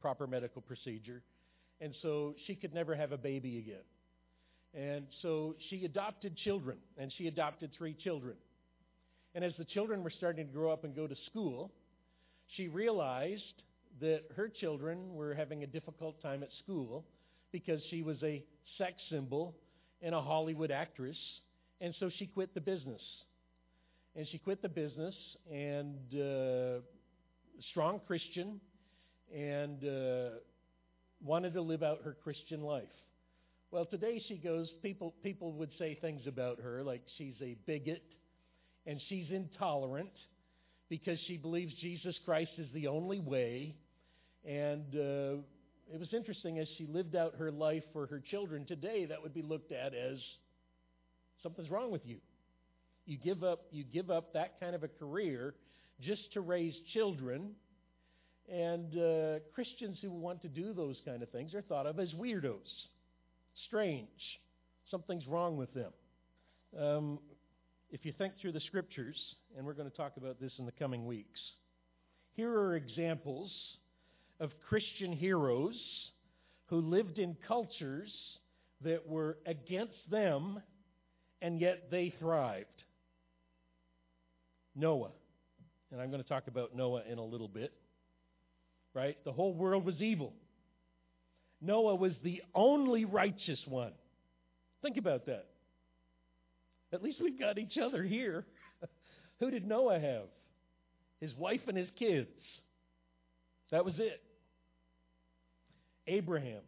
proper 0.00 0.26
medical 0.26 0.60
procedure 0.60 1.22
and 1.80 1.94
so 2.02 2.34
she 2.46 2.54
could 2.54 2.74
never 2.74 2.94
have 2.94 3.12
a 3.12 3.18
baby 3.18 3.58
again. 3.58 3.84
And 4.74 5.06
so 5.22 5.54
she 5.70 5.84
adopted 5.84 6.36
children, 6.36 6.78
and 6.98 7.12
she 7.16 7.28
adopted 7.28 7.70
three 7.76 7.94
children. 7.94 8.36
And 9.34 9.44
as 9.44 9.52
the 9.58 9.64
children 9.64 10.02
were 10.02 10.10
starting 10.10 10.46
to 10.46 10.52
grow 10.52 10.72
up 10.72 10.84
and 10.84 10.94
go 10.94 11.06
to 11.06 11.14
school, 11.30 11.70
she 12.56 12.68
realized 12.68 13.42
that 14.00 14.22
her 14.36 14.48
children 14.48 15.14
were 15.14 15.34
having 15.34 15.62
a 15.62 15.66
difficult 15.66 16.20
time 16.22 16.42
at 16.42 16.50
school 16.62 17.04
because 17.52 17.80
she 17.90 18.02
was 18.02 18.16
a 18.22 18.44
sex 18.78 18.94
symbol 19.10 19.54
and 20.02 20.14
a 20.14 20.20
Hollywood 20.20 20.70
actress, 20.70 21.16
and 21.80 21.94
so 22.00 22.10
she 22.18 22.26
quit 22.26 22.54
the 22.54 22.60
business. 22.60 23.00
And 24.16 24.26
she 24.30 24.38
quit 24.38 24.62
the 24.62 24.68
business, 24.68 25.14
and 25.50 25.96
uh, 26.14 26.80
strong 27.70 28.00
Christian, 28.06 28.60
and 29.34 29.82
uh, 29.84 30.30
wanted 31.24 31.54
to 31.54 31.62
live 31.62 31.82
out 31.82 32.00
her 32.04 32.16
Christian 32.22 32.62
life. 32.62 32.84
Well, 33.70 33.86
today 33.86 34.22
she 34.28 34.36
goes, 34.36 34.68
people, 34.82 35.14
people 35.22 35.52
would 35.54 35.70
say 35.78 35.98
things 36.00 36.26
about 36.28 36.60
her 36.60 36.84
like 36.84 37.02
she's 37.18 37.34
a 37.42 37.56
bigot 37.66 38.04
and 38.86 39.00
she's 39.08 39.26
intolerant 39.30 40.12
because 40.88 41.18
she 41.26 41.36
believes 41.36 41.72
Jesus 41.74 42.14
Christ 42.24 42.52
is 42.58 42.68
the 42.72 42.88
only 42.88 43.20
way. 43.20 43.74
And 44.44 44.94
uh, 44.94 45.42
it 45.92 45.98
was 45.98 46.12
interesting 46.12 46.58
as 46.58 46.68
she 46.76 46.86
lived 46.86 47.16
out 47.16 47.34
her 47.38 47.50
life 47.50 47.84
for 47.92 48.06
her 48.06 48.20
children 48.30 48.66
today, 48.66 49.06
that 49.06 49.22
would 49.22 49.34
be 49.34 49.42
looked 49.42 49.72
at 49.72 49.94
as 49.94 50.18
something's 51.42 51.70
wrong 51.70 51.90
with 51.90 52.06
you. 52.06 52.18
You 53.06 53.18
give 53.18 53.44
up, 53.44 53.66
you 53.70 53.84
give 53.84 54.10
up 54.10 54.32
that 54.32 54.60
kind 54.60 54.74
of 54.74 54.82
a 54.82 54.88
career 54.88 55.54
just 56.00 56.32
to 56.32 56.40
raise 56.40 56.74
children 56.92 57.50
and 58.50 58.98
uh, 58.98 59.38
Christians 59.54 59.98
who 60.02 60.10
want 60.10 60.42
to 60.42 60.48
do 60.48 60.74
those 60.74 60.96
kind 61.04 61.22
of 61.22 61.30
things 61.30 61.54
are 61.54 61.62
thought 61.62 61.86
of 61.86 61.98
as 61.98 62.10
weirdos, 62.12 62.58
strange. 63.66 64.08
Something's 64.90 65.26
wrong 65.26 65.56
with 65.56 65.72
them. 65.72 65.92
Um, 66.78 67.18
if 67.94 68.04
you 68.04 68.12
think 68.12 68.34
through 68.38 68.52
the 68.52 68.60
scriptures, 68.60 69.16
and 69.56 69.64
we're 69.64 69.72
going 69.72 69.90
to 69.90 69.96
talk 69.96 70.18
about 70.18 70.38
this 70.38 70.52
in 70.58 70.66
the 70.66 70.72
coming 70.72 71.06
weeks, 71.06 71.40
here 72.34 72.52
are 72.52 72.76
examples 72.76 73.50
of 74.38 74.50
Christian 74.68 75.12
heroes 75.12 75.76
who 76.66 76.82
lived 76.82 77.18
in 77.18 77.34
cultures 77.48 78.10
that 78.82 79.08
were 79.08 79.38
against 79.46 79.94
them, 80.10 80.60
and 81.40 81.58
yet 81.58 81.90
they 81.90 82.12
thrived. 82.18 82.66
Noah. 84.76 85.12
And 85.90 86.02
I'm 86.02 86.10
going 86.10 86.22
to 86.22 86.28
talk 86.28 86.48
about 86.48 86.76
Noah 86.76 87.04
in 87.10 87.16
a 87.16 87.24
little 87.24 87.48
bit 87.48 87.72
right? 88.94 89.16
The 89.24 89.32
whole 89.32 89.52
world 89.52 89.84
was 89.84 90.00
evil. 90.00 90.32
Noah 91.60 91.96
was 91.96 92.12
the 92.22 92.42
only 92.54 93.04
righteous 93.04 93.58
one. 93.66 93.92
Think 94.82 94.96
about 94.96 95.26
that. 95.26 95.46
At 96.94 97.02
least 97.02 97.20
we've 97.20 97.38
got 97.38 97.58
each 97.58 97.76
other 97.76 98.04
here. 98.04 98.46
Who 99.40 99.50
did 99.50 99.66
Noah 99.66 99.98
have? 99.98 100.28
His 101.20 101.34
wife 101.34 101.62
and 101.66 101.76
his 101.76 101.88
kids. 101.98 102.28
That 103.70 103.84
was 103.84 103.94
it. 103.98 104.22
Abraham, 106.06 106.60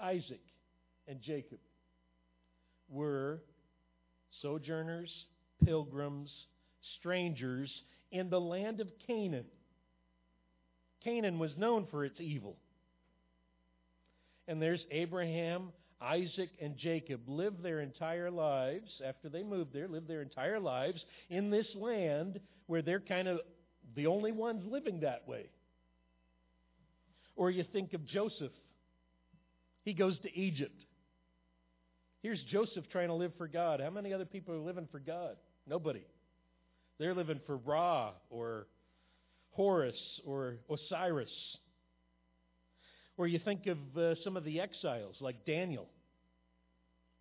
Isaac, 0.00 0.40
and 1.06 1.20
Jacob 1.20 1.58
were 2.88 3.42
sojourners, 4.40 5.10
pilgrims, 5.64 6.30
strangers 6.98 7.70
in 8.10 8.30
the 8.30 8.40
land 8.40 8.80
of 8.80 8.88
Canaan. 9.06 9.46
Canaan 11.02 11.38
was 11.38 11.50
known 11.58 11.86
for 11.90 12.04
its 12.04 12.20
evil. 12.20 12.56
And 14.48 14.62
there's 14.62 14.84
Abraham, 14.90 15.72
Isaac, 16.00 16.50
and 16.60 16.76
Jacob 16.76 17.22
lived 17.28 17.62
their 17.62 17.80
entire 17.80 18.30
lives, 18.30 18.90
after 19.04 19.28
they 19.28 19.42
moved 19.42 19.72
there, 19.72 19.88
lived 19.88 20.08
their 20.08 20.22
entire 20.22 20.60
lives 20.60 21.04
in 21.30 21.50
this 21.50 21.66
land 21.74 22.40
where 22.66 22.82
they're 22.82 23.00
kind 23.00 23.28
of 23.28 23.40
the 23.94 24.06
only 24.06 24.32
ones 24.32 24.62
living 24.66 25.00
that 25.00 25.26
way. 25.28 25.46
Or 27.36 27.50
you 27.50 27.64
think 27.72 27.94
of 27.94 28.06
Joseph. 28.06 28.52
He 29.84 29.92
goes 29.92 30.18
to 30.20 30.38
Egypt. 30.38 30.84
Here's 32.22 32.42
Joseph 32.50 32.84
trying 32.90 33.08
to 33.08 33.14
live 33.14 33.32
for 33.36 33.46
God. 33.46 33.80
How 33.80 33.90
many 33.90 34.12
other 34.12 34.24
people 34.24 34.54
are 34.54 34.58
living 34.58 34.88
for 34.90 34.98
God? 34.98 35.36
Nobody. 35.66 36.06
They're 36.98 37.14
living 37.14 37.40
for 37.46 37.56
Ra 37.58 38.12
or 38.30 38.66
Horus 39.50 39.98
or 40.24 40.56
Osiris. 40.70 41.28
Or 43.16 43.26
you 43.26 43.38
think 43.38 43.66
of 43.66 43.78
uh, 43.96 44.14
some 44.24 44.36
of 44.36 44.44
the 44.44 44.60
exiles 44.60 45.16
like 45.20 45.46
Daniel 45.46 45.86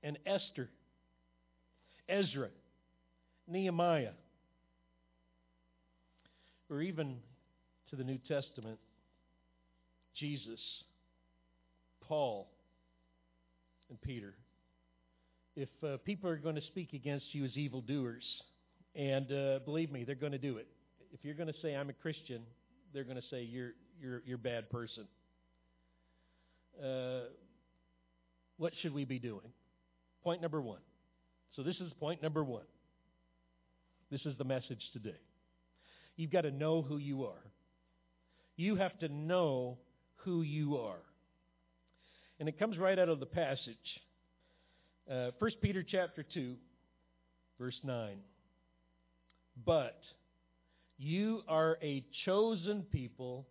and 0.02 0.18
Esther, 0.26 0.70
Ezra, 2.10 2.50
Nehemiah, 3.48 4.14
or 6.70 6.82
even 6.82 7.18
to 7.90 7.96
the 7.96 8.04
New 8.04 8.18
Testament, 8.28 8.80
Jesus, 10.16 10.60
Paul, 12.02 12.48
and 13.90 14.02
Peter. 14.02 14.34
If 15.56 15.70
uh, 15.84 15.98
people 15.98 16.30
are 16.30 16.38
going 16.38 16.56
to 16.56 16.62
speak 16.64 16.94
against 16.94 17.26
you 17.34 17.46
as 17.46 17.56
evildoers, 17.56 18.24
and 18.96 19.32
uh, 19.32 19.60
believe 19.64 19.92
me, 19.92 20.04
they're 20.04 20.16
going 20.16 20.32
to 20.32 20.40
do 20.40 20.58
it. 20.58 20.68
If 21.12 21.20
you're 21.24 21.36
going 21.36 21.54
to 21.54 21.60
say 21.62 21.76
I'm 21.76 21.90
a 21.90 21.94
Christian, 21.94 22.42
they're 22.94 23.04
going 23.04 23.18
to 23.18 23.28
say 23.30 23.44
you're 23.44 23.74
you're 24.02 24.24
you're 24.26 24.38
a 24.38 24.40
bad 24.40 24.72
person. 24.72 25.06
Uh, 26.82 27.30
what 28.58 28.74
should 28.82 28.94
we 28.94 29.06
be 29.06 29.20
doing? 29.20 29.52
Point 30.24 30.42
number 30.42 30.62
one. 30.62 30.80
So 31.56 31.64
this 31.64 31.76
is 31.78 31.92
point 32.00 32.22
number 32.22 32.44
one. 32.44 32.64
This 34.10 34.22
is 34.26 34.38
the 34.38 34.44
message 34.44 34.82
today. 34.94 35.20
You've 36.16 36.32
got 36.32 36.42
to 36.42 36.52
know 36.52 36.82
who 36.82 36.98
you 36.98 37.26
are. 37.26 37.44
You 38.56 38.76
have 38.76 38.98
to 39.00 39.10
know 39.10 39.78
who 40.18 40.42
you 40.42 40.78
are. 40.78 41.02
And 42.40 42.48
it 42.48 42.60
comes 42.60 42.78
right 42.78 42.98
out 42.98 43.10
of 43.10 43.20
the 43.20 43.26
passage. 43.26 44.02
Uh, 45.10 45.32
1 45.40 45.52
Peter 45.62 45.84
chapter 45.84 46.24
2, 46.34 46.56
verse 47.60 47.80
9. 47.84 48.18
But 49.66 50.00
you 50.98 51.42
are 51.48 51.78
a 51.82 52.04
chosen 52.26 52.84
people, 52.84 53.48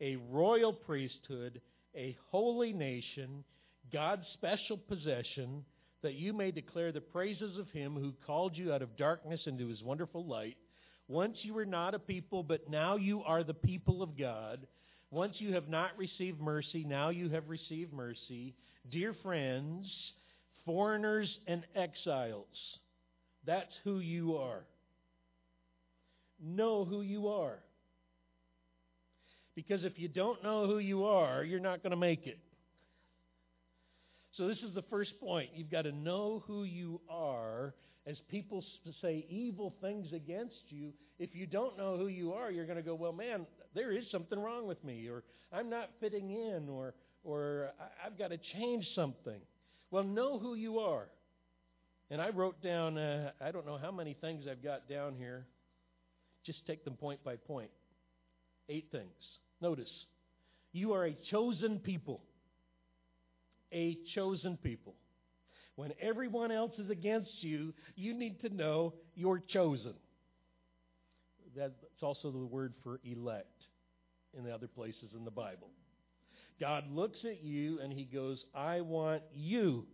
a 0.00 0.16
royal 0.30 0.72
priesthood, 0.72 1.60
a 1.96 2.16
holy 2.30 2.72
nation, 2.72 3.44
God's 3.92 4.24
special 4.34 4.76
possession, 4.76 5.64
that 6.02 6.14
you 6.14 6.32
may 6.32 6.50
declare 6.50 6.92
the 6.92 7.00
praises 7.00 7.58
of 7.58 7.70
him 7.70 7.94
who 7.94 8.12
called 8.26 8.56
you 8.56 8.72
out 8.72 8.82
of 8.82 8.96
darkness 8.96 9.40
into 9.46 9.68
his 9.68 9.82
wonderful 9.82 10.24
light. 10.24 10.56
Once 11.08 11.36
you 11.42 11.54
were 11.54 11.66
not 11.66 11.94
a 11.94 11.98
people, 11.98 12.42
but 12.42 12.70
now 12.70 12.96
you 12.96 13.22
are 13.22 13.42
the 13.42 13.54
people 13.54 14.02
of 14.02 14.18
God. 14.18 14.66
Once 15.10 15.34
you 15.38 15.54
have 15.54 15.68
not 15.68 15.96
received 15.96 16.40
mercy, 16.40 16.84
now 16.86 17.10
you 17.10 17.30
have 17.30 17.48
received 17.48 17.92
mercy. 17.92 18.54
Dear 18.90 19.14
friends, 19.22 19.86
foreigners 20.64 21.28
and 21.46 21.62
exiles, 21.74 22.46
that's 23.46 23.72
who 23.84 24.00
you 24.00 24.36
are. 24.36 24.64
Know 26.42 26.84
who 26.84 27.02
you 27.02 27.28
are. 27.28 27.58
Because 29.54 29.84
if 29.84 29.98
you 29.98 30.08
don't 30.08 30.42
know 30.42 30.66
who 30.66 30.78
you 30.78 31.04
are, 31.04 31.44
you're 31.44 31.60
not 31.60 31.82
going 31.82 31.92
to 31.92 31.96
make 31.96 32.26
it. 32.26 32.38
So, 34.36 34.48
this 34.48 34.58
is 34.58 34.74
the 34.74 34.82
first 34.90 35.12
point. 35.20 35.50
You've 35.54 35.70
got 35.70 35.82
to 35.82 35.92
know 35.92 36.42
who 36.46 36.64
you 36.64 37.00
are. 37.08 37.74
As 38.06 38.16
people 38.28 38.64
say 39.00 39.24
evil 39.30 39.74
things 39.80 40.12
against 40.12 40.56
you, 40.68 40.92
if 41.18 41.34
you 41.34 41.46
don't 41.46 41.78
know 41.78 41.96
who 41.96 42.08
you 42.08 42.32
are, 42.32 42.50
you're 42.50 42.66
going 42.66 42.76
to 42.76 42.82
go, 42.82 42.94
well, 42.94 43.12
man, 43.12 43.46
there 43.74 43.92
is 43.92 44.04
something 44.10 44.38
wrong 44.38 44.66
with 44.66 44.82
me, 44.84 45.08
or 45.08 45.22
I'm 45.52 45.70
not 45.70 45.90
fitting 46.00 46.30
in, 46.30 46.68
or, 46.68 46.94
or 47.22 47.70
I've 48.04 48.18
got 48.18 48.28
to 48.28 48.38
change 48.52 48.86
something. 48.94 49.40
Well, 49.90 50.02
know 50.02 50.38
who 50.38 50.54
you 50.54 50.80
are. 50.80 51.06
And 52.10 52.20
I 52.20 52.30
wrote 52.30 52.60
down, 52.62 52.98
uh, 52.98 53.30
I 53.40 53.52
don't 53.52 53.66
know 53.66 53.78
how 53.78 53.92
many 53.92 54.14
things 54.20 54.44
I've 54.50 54.62
got 54.62 54.88
down 54.88 55.14
here. 55.16 55.46
Just 56.44 56.66
take 56.66 56.84
them 56.84 56.94
point 56.94 57.22
by 57.24 57.36
point. 57.36 57.70
Eight 58.68 58.88
things. 58.90 59.12
Notice, 59.60 59.90
you 60.72 60.92
are 60.92 61.06
a 61.06 61.16
chosen 61.30 61.78
people. 61.78 62.20
A 63.72 63.98
chosen 64.14 64.56
people. 64.56 64.94
When 65.76 65.92
everyone 66.00 66.52
else 66.52 66.72
is 66.78 66.90
against 66.90 67.42
you, 67.42 67.74
you 67.96 68.14
need 68.14 68.40
to 68.42 68.48
know 68.48 68.94
you're 69.14 69.40
chosen. 69.40 69.94
That's 71.56 71.72
also 72.02 72.30
the 72.30 72.38
word 72.38 72.74
for 72.82 73.00
elect 73.04 73.64
in 74.36 74.44
the 74.44 74.52
other 74.52 74.68
places 74.68 75.10
in 75.16 75.24
the 75.24 75.30
Bible. 75.30 75.70
God 76.60 76.84
looks 76.90 77.18
at 77.24 77.42
you 77.42 77.80
and 77.80 77.92
he 77.92 78.04
goes, 78.04 78.44
I 78.54 78.80
want 78.80 79.22
you 79.32 79.86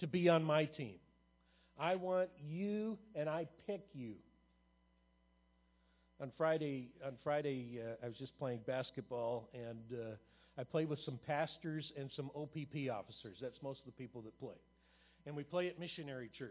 to 0.00 0.06
be 0.06 0.28
on 0.28 0.44
my 0.44 0.64
team. 0.64 0.96
I 1.78 1.96
want 1.96 2.28
you 2.38 2.98
and 3.14 3.28
I 3.28 3.46
pick 3.66 3.86
you 3.94 4.14
on 6.20 6.30
Friday, 6.36 6.90
on 7.04 7.14
Friday, 7.24 7.80
uh, 7.80 8.04
I 8.04 8.08
was 8.08 8.16
just 8.16 8.36
playing 8.38 8.60
basketball, 8.66 9.48
and 9.54 9.98
uh, 9.98 10.60
I 10.60 10.64
played 10.64 10.88
with 10.88 10.98
some 11.04 11.18
pastors 11.26 11.90
and 11.96 12.10
some 12.14 12.30
OPP 12.36 12.90
officers. 12.92 13.38
That's 13.40 13.56
most 13.62 13.80
of 13.80 13.86
the 13.86 13.92
people 13.92 14.20
that 14.22 14.38
play, 14.38 14.56
and 15.26 15.34
we 15.34 15.44
play 15.44 15.68
at 15.68 15.78
Missionary 15.78 16.30
Church. 16.36 16.50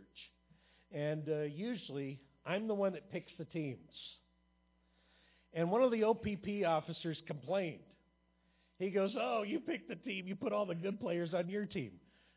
And 0.91 1.29
uh, 1.29 1.41
usually, 1.41 2.19
I'm 2.45 2.67
the 2.67 2.73
one 2.73 2.93
that 2.93 3.11
picks 3.11 3.31
the 3.37 3.45
teams. 3.45 3.77
And 5.53 5.69
one 5.71 5.83
of 5.83 5.91
the 5.91 6.03
OPP 6.03 6.65
officers 6.67 7.17
complained. 7.27 7.79
He 8.79 8.89
goes, 8.89 9.11
"Oh, 9.19 9.43
you 9.43 9.59
picked 9.59 9.89
the 9.89 9.95
team. 9.95 10.27
You 10.27 10.35
put 10.35 10.51
all 10.51 10.65
the 10.65 10.75
good 10.75 10.99
players 10.99 11.33
on 11.33 11.49
your 11.49 11.65
team." 11.65 11.91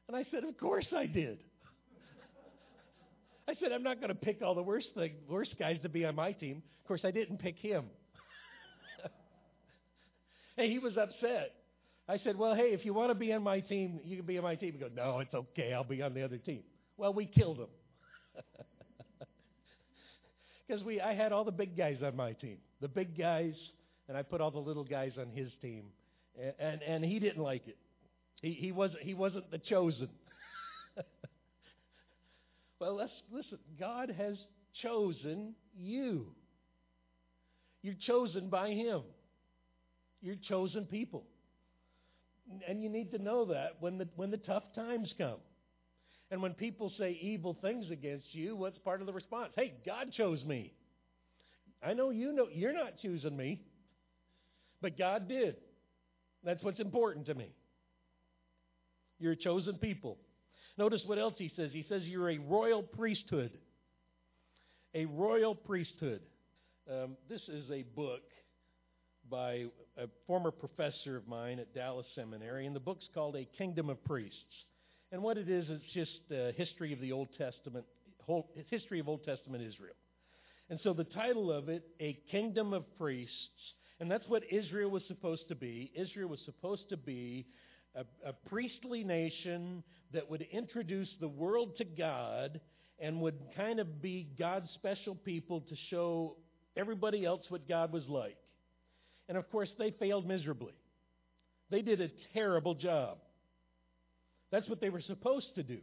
And 0.09 0.17
I 0.17 0.27
said, 0.31 0.45
"Of 0.45 0.59
course 0.59 0.87
I 0.95 1.07
did." 1.07 1.39
I 3.49 3.55
said, 3.61 3.73
I'm 3.73 3.83
not 3.83 3.97
going 3.97 4.09
to 4.09 4.15
pick 4.15 4.41
all 4.43 4.55
the 4.55 4.63
worst 4.63 4.89
thing, 4.95 5.13
worst 5.29 5.55
guys 5.59 5.79
to 5.83 5.89
be 5.89 6.05
on 6.05 6.15
my 6.15 6.33
team. 6.33 6.63
Of 6.83 6.89
course, 6.89 7.01
I 7.05 7.11
didn't 7.11 7.39
pick 7.39 7.57
him. 7.59 7.87
and 10.57 10.71
he 10.71 10.79
was 10.79 10.97
upset. 10.97 11.53
I 12.09 12.19
said, 12.25 12.37
Well, 12.37 12.55
hey, 12.55 12.71
if 12.73 12.85
you 12.85 12.95
want 12.95 13.11
to 13.11 13.15
be 13.15 13.33
on 13.33 13.43
my 13.43 13.61
team, 13.61 14.01
you 14.05 14.17
can 14.17 14.27
be 14.27 14.37
on 14.39 14.45
my 14.45 14.55
team. 14.55 14.73
He 14.73 14.79
goes, 14.79 14.91
No, 14.95 15.21
it's 15.21 15.35
okay. 15.35 15.73
I'll 15.73 15.85
be 15.85 16.03
on 16.03 16.15
the 16.15 16.23
other 16.23 16.39
team. 16.39 16.63
Well, 16.97 17.13
we 17.13 17.27
killed 17.27 17.59
him. 17.59 17.69
Because 20.73 20.85
we, 20.85 21.03
I 21.03 21.13
had 21.13 21.33
all 21.33 21.45
the 21.45 21.53
big 21.53 21.77
guys 21.77 21.99
on 22.03 22.17
my 22.17 22.33
team, 22.33 22.57
the 22.81 22.89
big 22.89 23.19
guys, 23.19 23.53
and 24.09 24.17
I 24.17 24.23
put 24.23 24.41
all 24.41 24.51
the 24.51 24.59
little 24.59 24.85
guys 24.85 25.13
on 25.19 25.27
his 25.35 25.51
team, 25.61 25.85
and 26.41 26.55
and, 26.59 26.83
and 26.83 27.05
he 27.05 27.19
didn't 27.19 27.43
like 27.43 27.69
it. 27.69 27.77
He 28.41 28.53
he 28.53 28.73
wasn't 28.73 29.03
he 29.03 29.13
wasn't 29.13 29.51
the 29.51 29.59
chosen. 29.59 30.09
Well, 32.83 32.97
let's 32.97 33.13
listen. 33.31 33.59
God 33.79 34.13
has 34.19 34.35
chosen 34.83 35.55
you. 35.73 36.27
You're 37.81 37.95
chosen 38.09 38.49
by 38.49 38.71
Him. 38.71 39.03
You're 40.21 40.35
chosen 40.49 40.87
people. 40.87 41.23
And 42.67 42.83
you 42.83 42.89
need 42.89 43.13
to 43.13 43.19
know 43.19 43.45
that 43.45 43.77
when 43.79 43.99
the, 43.99 44.09
when 44.17 44.33
the 44.33 44.37
tough 44.37 44.65
times 44.75 45.15
come. 45.17 45.37
And 46.33 46.43
when 46.43 46.55
people 46.55 46.91
say 46.99 47.17
evil 47.23 47.57
things 47.63 47.87
against 47.93 48.27
you, 48.35 48.57
what's 48.57 48.79
part 48.79 49.01
of 49.01 49.07
the 49.07 49.13
response? 49.13 49.53
Hey, 49.55 49.75
God 49.87 50.13
chose 50.13 50.43
me. 50.45 50.73
I 51.87 51.93
know 51.93 52.11
you 52.11 52.33
know 52.33 52.49
you're 52.53 52.75
not 52.75 52.95
choosing 53.01 53.37
me, 53.37 53.61
but 54.81 54.99
God 54.99 55.29
did. 55.29 55.55
That's 56.43 56.65
what's 56.65 56.81
important 56.81 57.27
to 57.27 57.35
me. 57.37 57.53
You're 59.21 59.33
a 59.33 59.37
chosen 59.37 59.75
people. 59.75 60.19
Notice 60.79 61.03
what 61.05 61.19
else 61.19 61.35
he 61.37 61.53
says. 61.55 61.71
He 61.73 61.85
says 61.89 62.03
you're 62.05 62.31
a 62.31 62.39
royal 62.39 62.83
priesthood. 62.83 63.53
A 64.95 65.05
royal 65.05 65.55
priesthood. 65.55 66.21
Um, 66.91 67.17
this 67.29 67.43
is 67.49 67.71
a 67.71 67.83
book 67.83 68.23
by 69.31 69.67
a 69.97 70.07
former 70.27 70.51
professor 70.51 71.17
of 71.17 71.29
mine 71.29 71.59
at 71.59 71.75
Dallas 71.75 72.07
Seminary, 72.15 72.67
and 72.67 72.75
the 72.75 72.81
book's 72.81 73.07
called 73.15 73.37
A 73.37 73.49
Kingdom 73.57 73.89
of 73.89 74.03
Priests. 74.05 74.37
And 75.13 75.23
what 75.23 75.37
it 75.37 75.49
is, 75.49 75.67
it's 75.69 75.93
just 75.95 76.31
a 76.31 76.53
history 76.53 76.93
of 76.93 77.01
the 77.01 77.13
Old 77.13 77.29
Testament, 77.37 77.85
whole, 78.25 78.51
history 78.71 78.99
of 78.99 79.09
Old 79.09 79.25
Testament 79.25 79.63
Israel. 79.63 79.95
And 80.71 80.81
so 80.83 80.95
the 80.95 81.05
title 81.05 81.53
of 81.53 81.69
it, 81.69 81.85
A 82.01 82.19
Kingdom 82.31 82.73
of 82.73 82.85
Priests, 82.97 83.35
and 84.01 84.11
that's 84.11 84.27
what 84.27 84.43
Israel 84.51 84.91
was 84.91 85.03
supposed 85.07 85.47
to 85.49 85.55
be. 85.55 85.93
Israel 85.95 86.29
was 86.29 86.41
supposed 86.45 86.89
to 86.89 86.97
be 86.97 87.47
a, 87.95 88.05
a 88.27 88.33
priestly 88.49 89.05
nation 89.05 89.83
that 90.13 90.31
would 90.31 90.47
introduce 90.53 91.09
the 91.21 91.29
world 91.29 91.77
to 91.79 91.85
God 91.85 92.61
and 92.99 93.21
would 93.21 93.39
kind 93.57 93.81
of 93.81 94.01
be 94.01 94.29
God's 94.39 94.71
special 94.75 95.15
people 95.15 95.61
to 95.63 95.77
show 95.91 96.37
everybody 96.77 97.25
else 97.25 97.43
what 97.49 97.69
God 97.69 97.93
was 97.93 98.05
like. 98.09 98.37
And 99.29 99.37
of 99.37 99.51
course, 99.51 99.69
they 99.79 99.91
failed 99.91 100.27
miserably. 100.27 100.75
They 101.71 101.83
did 101.83 102.01
a 102.01 102.11
terrible 102.35 102.75
job. 102.75 103.19
That's 104.51 104.69
what 104.69 104.81
they 104.81 104.91
were 104.91 105.01
supposed 105.01 105.55
to 105.55 105.63
do. 105.63 105.79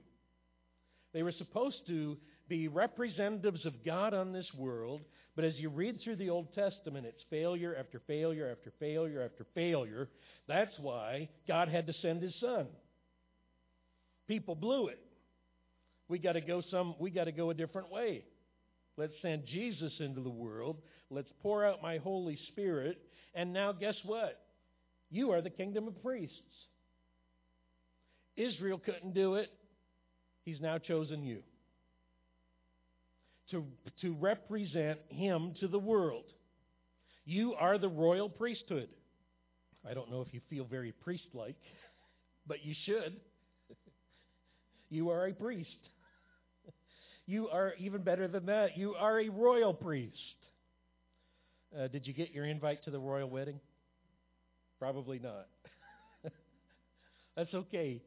They 1.13 1.23
were 1.23 1.33
supposed 1.37 1.87
to 1.87 2.17
be 2.47 2.67
representatives 2.67 3.65
of 3.65 3.83
God 3.83 4.13
on 4.13 4.31
this 4.31 4.45
world, 4.55 5.01
but 5.39 5.45
as 5.45 5.55
you 5.55 5.69
read 5.69 6.01
through 6.01 6.17
the 6.17 6.31
Old 6.31 6.53
Testament, 6.53 7.05
it's 7.05 7.23
failure 7.29 7.73
after 7.79 8.01
failure 8.07 8.51
after 8.51 8.73
failure 8.77 9.21
after 9.23 9.45
failure. 9.55 10.09
That's 10.49 10.77
why 10.81 11.29
God 11.47 11.69
had 11.69 11.87
to 11.87 11.93
send 12.01 12.21
his 12.21 12.33
son. 12.41 12.67
People 14.27 14.53
blew 14.53 14.89
it. 14.89 14.99
We 16.09 16.19
got 16.19 16.33
to 16.33 16.41
go 16.41 16.61
some 16.69 16.93
we 16.99 17.09
got 17.09 17.23
to 17.23 17.31
go 17.31 17.51
a 17.51 17.53
different 17.53 17.89
way. 17.89 18.25
Let's 18.97 19.13
send 19.21 19.45
Jesus 19.45 19.93
into 20.01 20.19
the 20.19 20.29
world. 20.29 20.75
Let's 21.09 21.31
pour 21.41 21.63
out 21.63 21.81
my 21.81 21.99
Holy 21.99 22.37
Spirit. 22.49 22.99
And 23.33 23.53
now 23.53 23.71
guess 23.71 23.95
what? 24.03 24.41
You 25.09 25.31
are 25.31 25.41
the 25.41 25.49
kingdom 25.49 25.87
of 25.87 26.03
priests. 26.03 26.35
Israel 28.35 28.77
couldn't 28.77 29.13
do 29.13 29.35
it. 29.35 29.49
He's 30.43 30.59
now 30.59 30.79
chosen 30.79 31.23
you 31.23 31.43
to, 33.51 33.65
to 34.01 34.13
represent 34.13 34.99
him 35.09 35.53
to 35.59 35.67
the 35.67 35.79
world. 35.79 36.25
You 37.25 37.53
are 37.53 37.77
the 37.77 37.89
royal 37.89 38.29
priesthood. 38.29 38.89
I 39.89 39.93
don't 39.93 40.11
know 40.11 40.21
if 40.21 40.33
you 40.33 40.41
feel 40.49 40.65
very 40.65 40.91
priest 40.91 41.27
like, 41.33 41.55
but 42.47 42.65
you 42.65 42.73
should. 42.85 43.17
you 44.89 45.09
are 45.09 45.27
a 45.27 45.33
priest. 45.33 45.69
You 47.25 47.49
are 47.49 47.73
even 47.79 48.01
better 48.01 48.27
than 48.27 48.47
that. 48.47 48.77
You 48.77 48.95
are 48.95 49.19
a 49.19 49.29
royal 49.29 49.73
priest. 49.73 50.17
Uh, 51.77 51.87
did 51.87 52.07
you 52.07 52.13
get 52.13 52.31
your 52.31 52.45
invite 52.45 52.83
to 52.85 52.91
the 52.91 52.99
royal 52.99 53.29
wedding? 53.29 53.59
Probably 54.79 55.19
not. 55.19 55.47
That's 57.35 57.53
okay. 57.53 58.01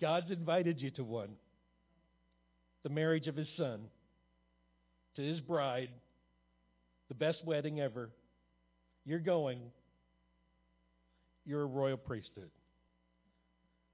God's 0.00 0.30
invited 0.30 0.80
you 0.80 0.90
to 0.92 1.04
one 1.04 1.30
the 2.82 2.88
marriage 2.88 3.26
of 3.26 3.34
his 3.34 3.48
son 3.56 3.80
to 5.16 5.22
his 5.22 5.40
bride, 5.40 5.90
the 7.08 7.14
best 7.14 7.44
wedding 7.44 7.80
ever. 7.80 8.10
You're 9.04 9.18
going. 9.18 9.60
You're 11.44 11.62
a 11.62 11.66
royal 11.66 11.96
priesthood. 11.96 12.50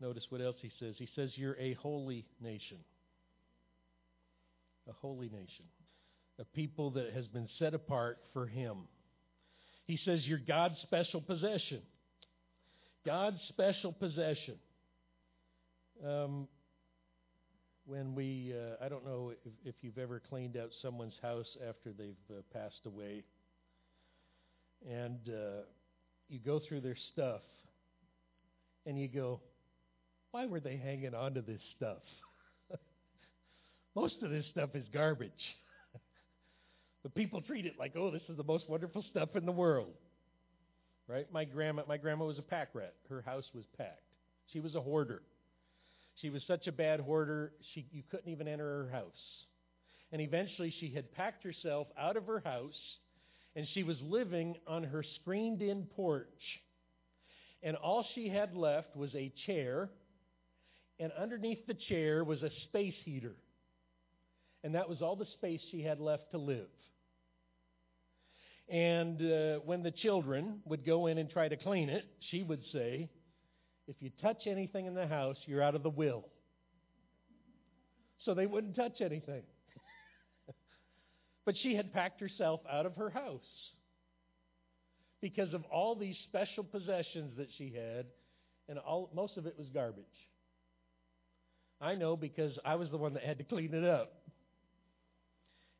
Notice 0.01 0.25
what 0.31 0.41
else 0.41 0.57
he 0.61 0.71
says. 0.81 0.95
He 0.99 1.09
says, 1.15 1.31
You're 1.37 1.57
a 1.59 1.75
holy 1.75 2.25
nation 2.41 2.79
a 4.89 4.93
holy 4.93 5.29
nation, 5.29 5.65
a 6.39 6.45
people 6.45 6.91
that 6.93 7.13
has 7.15 7.27
been 7.27 7.49
set 7.59 7.75
apart 7.75 8.19
for 8.33 8.47
Him. 8.47 8.79
He 9.87 9.99
says, 10.05 10.21
You're 10.25 10.39
God's 10.39 10.77
special 10.83 11.21
possession. 11.21 11.83
God's 13.05 13.39
special 13.49 13.93
possession. 13.93 14.55
Um, 16.07 16.49
when 17.85 18.15
we, 18.15 18.55
uh, 18.55 18.85
I 18.85 18.89
don't 18.89 19.05
know 19.05 19.33
if, 19.45 19.53
if, 19.65 19.75
you've 19.83 19.99
ever 19.99 20.21
cleaned 20.29 20.57
out 20.57 20.71
someone's 20.81 21.17
house 21.21 21.47
after 21.69 21.93
they've 21.93 22.15
uh, 22.31 22.43
passed 22.53 22.81
away, 22.87 23.25
and 24.89 25.19
uh, 25.29 25.63
you 26.29 26.39
go 26.39 26.61
through 26.61 26.81
their 26.81 26.97
stuff, 27.13 27.41
and 28.87 28.99
you 28.99 29.09
go, 29.09 29.41
why 30.31 30.47
were 30.47 30.61
they 30.61 30.77
hanging 30.77 31.15
on 31.15 31.35
to 31.35 31.43
this 31.43 31.61
stuff? 31.77 32.03
Most 33.95 34.23
of 34.23 34.31
this 34.31 34.45
stuff 34.51 34.71
is 34.75 34.87
garbage. 34.93 35.31
but 37.03 37.15
people 37.15 37.41
treat 37.43 37.67
it 37.67 37.75
like, 37.79 37.95
oh, 37.97 38.11
this 38.11 38.23
is 38.29 38.37
the 38.37 38.45
most 38.45 38.69
wonderful 38.69 39.05
stuff 39.11 39.37
in 39.37 39.45
the 39.45 39.53
world. 39.53 39.93
Right? 41.07 41.27
My 41.33 41.45
grandma, 41.45 41.83
my 41.87 41.99
grandma 41.99 42.25
was 42.25 42.39
a 42.39 42.43
pack 42.43 42.69
rat. 42.75 42.95
Her 43.11 43.23
house 43.23 43.45
was 43.55 43.65
packed. 43.77 44.01
She 44.53 44.61
was 44.61 44.75
a 44.75 44.81
hoarder. 44.81 45.23
She 46.21 46.31
was 46.31 46.43
such 46.47 46.67
a 46.67 46.73
bad 46.73 47.01
hoarder, 47.01 47.53
she, 47.75 47.87
you 47.91 48.03
couldn't 48.11 48.31
even 48.31 48.47
enter 48.47 48.85
her 48.85 48.91
house. 48.93 49.11
And 50.13 50.21
eventually 50.21 50.73
she 50.79 50.93
had 50.95 51.13
packed 51.13 51.43
herself 51.43 51.89
out 51.99 52.17
of 52.17 52.27
her 52.27 52.41
house 52.41 52.79
and 53.57 53.67
she 53.75 53.83
was 53.83 53.97
living 54.03 54.57
on 54.67 54.85
her 54.85 55.05
screened 55.21 55.63
in 55.63 55.85
porch. 55.97 56.27
And 57.63 57.77
all 57.77 58.05
she 58.15 58.29
had 58.29 58.57
left 58.57 58.97
was 58.97 59.15
a 59.15 59.33
chair, 59.47 59.91
and 60.99 61.13
underneath 61.13 61.67
the 61.67 61.77
chair 61.89 62.25
was 62.25 62.43
a 62.43 62.51
space 62.65 62.95
heater 63.05 63.35
and 64.65 64.75
that 64.75 64.89
was 64.89 65.03
all 65.03 65.17
the 65.17 65.27
space 65.33 65.61
she 65.71 65.83
had 65.83 66.01
left 66.01 66.31
to 66.31 66.39
live. 66.39 66.69
And 68.69 69.21
uh, 69.21 69.59
when 69.65 69.83
the 69.83 69.91
children 69.91 70.61
would 70.65 70.87
go 70.87 71.09
in 71.09 71.19
and 71.19 71.29
try 71.29 71.49
to 71.49 71.57
clean 71.57 71.89
it, 71.89 72.05
she 72.31 72.43
would 72.43 72.63
say, 72.73 73.09
If 73.93 74.01
you 74.01 74.11
touch 74.23 74.47
anything 74.47 74.87
in 74.87 74.95
the 74.95 75.07
house, 75.07 75.37
you're 75.45 75.63
out 75.63 75.75
of 75.75 75.83
the 75.83 75.91
will. 75.91 76.25
So 78.25 78.33
they 78.33 78.47
wouldn't 78.47 78.75
touch 78.75 79.03
anything. 79.03 79.43
but 81.45 81.55
she 81.63 81.75
had 81.75 81.93
packed 81.93 82.19
herself 82.19 82.61
out 82.71 82.87
of 82.87 82.97
her 82.97 83.11
house 83.11 83.41
because 85.21 85.53
of 85.53 85.63
all 85.65 85.95
these 85.95 86.17
special 86.25 86.65
possessions 86.65 87.37
that 87.37 87.49
she 87.59 87.75
had, 87.77 88.07
and 88.67 88.79
all, 88.79 89.11
most 89.15 89.37
of 89.37 89.47
it 89.47 89.59
was 89.59 89.69
garbage. 89.75 90.05
I 91.79 91.95
know 91.95 92.17
because 92.17 92.53
I 92.65 92.77
was 92.77 92.89
the 92.89 92.97
one 92.97 93.13
that 93.13 93.25
had 93.25 93.37
to 93.39 93.45
clean 93.45 93.75
it 93.75 93.85
up. 93.85 94.15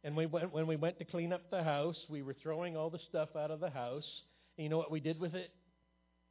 And 0.05 0.15
we 0.15 0.27
went, 0.27 0.53
when 0.53 0.67
we 0.67 0.77
went 0.77 0.99
to 0.99 1.07
clean 1.07 1.33
up 1.33 1.51
the 1.51 1.63
house, 1.63 1.97
we 2.11 2.21
were 2.21 2.35
throwing 2.43 2.77
all 2.77 2.91
the 2.91 3.01
stuff 3.09 3.31
out 3.37 3.51
of 3.51 3.61
the 3.61 3.71
house. 3.71 4.05
And 4.59 4.65
you 4.65 4.69
know 4.69 4.77
what 4.77 4.91
we 4.91 5.01
did 5.01 5.19
with 5.19 5.35
it? 5.35 5.51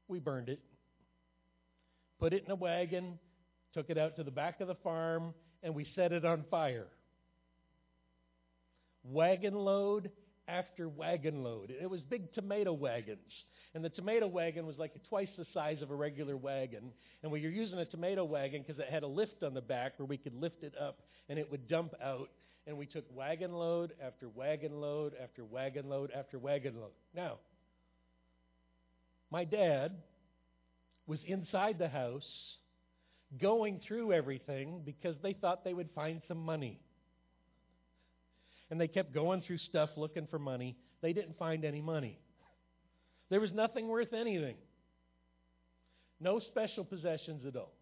We 0.07 0.19
burned 0.19 0.47
it. 0.47 0.59
Put 2.21 2.33
it 2.33 2.43
in 2.45 2.51
a 2.51 2.55
wagon, 2.55 3.17
took 3.73 3.89
it 3.89 3.97
out 3.97 4.15
to 4.17 4.23
the 4.23 4.29
back 4.29 4.61
of 4.61 4.67
the 4.67 4.75
farm, 4.75 5.33
and 5.63 5.73
we 5.73 5.87
set 5.95 6.11
it 6.11 6.23
on 6.23 6.45
fire. 6.51 6.85
Wagon 9.03 9.55
load 9.55 10.11
after 10.47 10.87
wagon 10.87 11.43
load. 11.43 11.73
It 11.81 11.89
was 11.89 11.99
big 11.99 12.31
tomato 12.33 12.73
wagons. 12.73 13.17
And 13.73 13.83
the 13.83 13.89
tomato 13.89 14.27
wagon 14.27 14.67
was 14.67 14.77
like 14.77 14.91
twice 15.09 15.29
the 15.35 15.47
size 15.51 15.81
of 15.81 15.89
a 15.89 15.95
regular 15.95 16.37
wagon. 16.37 16.91
And 17.23 17.31
we 17.31 17.41
were 17.41 17.49
using 17.49 17.79
a 17.79 17.85
tomato 17.85 18.23
wagon 18.23 18.63
because 18.65 18.79
it 18.79 18.87
had 18.91 19.01
a 19.01 19.07
lift 19.07 19.41
on 19.41 19.55
the 19.55 19.61
back 19.61 19.93
where 19.97 20.05
we 20.05 20.17
could 20.17 20.35
lift 20.35 20.61
it 20.61 20.75
up 20.79 20.99
and 21.27 21.39
it 21.39 21.49
would 21.49 21.67
dump 21.67 21.95
out 22.03 22.29
and 22.67 22.77
we 22.77 22.85
took 22.85 23.05
wagon 23.15 23.53
load 23.53 23.93
after 24.05 24.29
wagon 24.29 24.79
load 24.79 25.13
after 25.23 25.43
wagon 25.43 25.89
load 25.89 26.11
after 26.15 26.37
wagon 26.37 26.75
load. 26.79 26.91
Now, 27.15 27.37
my 29.31 29.43
dad 29.43 29.93
was 31.11 31.19
inside 31.27 31.77
the 31.77 31.89
house 31.89 32.23
going 33.37 33.81
through 33.85 34.13
everything 34.13 34.81
because 34.85 35.17
they 35.21 35.33
thought 35.33 35.65
they 35.65 35.73
would 35.73 35.89
find 35.93 36.21
some 36.25 36.37
money. 36.37 36.79
And 38.69 38.79
they 38.79 38.87
kept 38.87 39.13
going 39.13 39.41
through 39.45 39.57
stuff 39.57 39.89
looking 39.97 40.25
for 40.25 40.39
money. 40.39 40.77
They 41.01 41.11
didn't 41.11 41.37
find 41.37 41.65
any 41.65 41.81
money. 41.81 42.17
There 43.29 43.41
was 43.41 43.51
nothing 43.51 43.89
worth 43.89 44.13
anything. 44.13 44.55
No 46.21 46.39
special 46.39 46.85
possessions 46.85 47.45
at 47.45 47.57
all. 47.57 47.73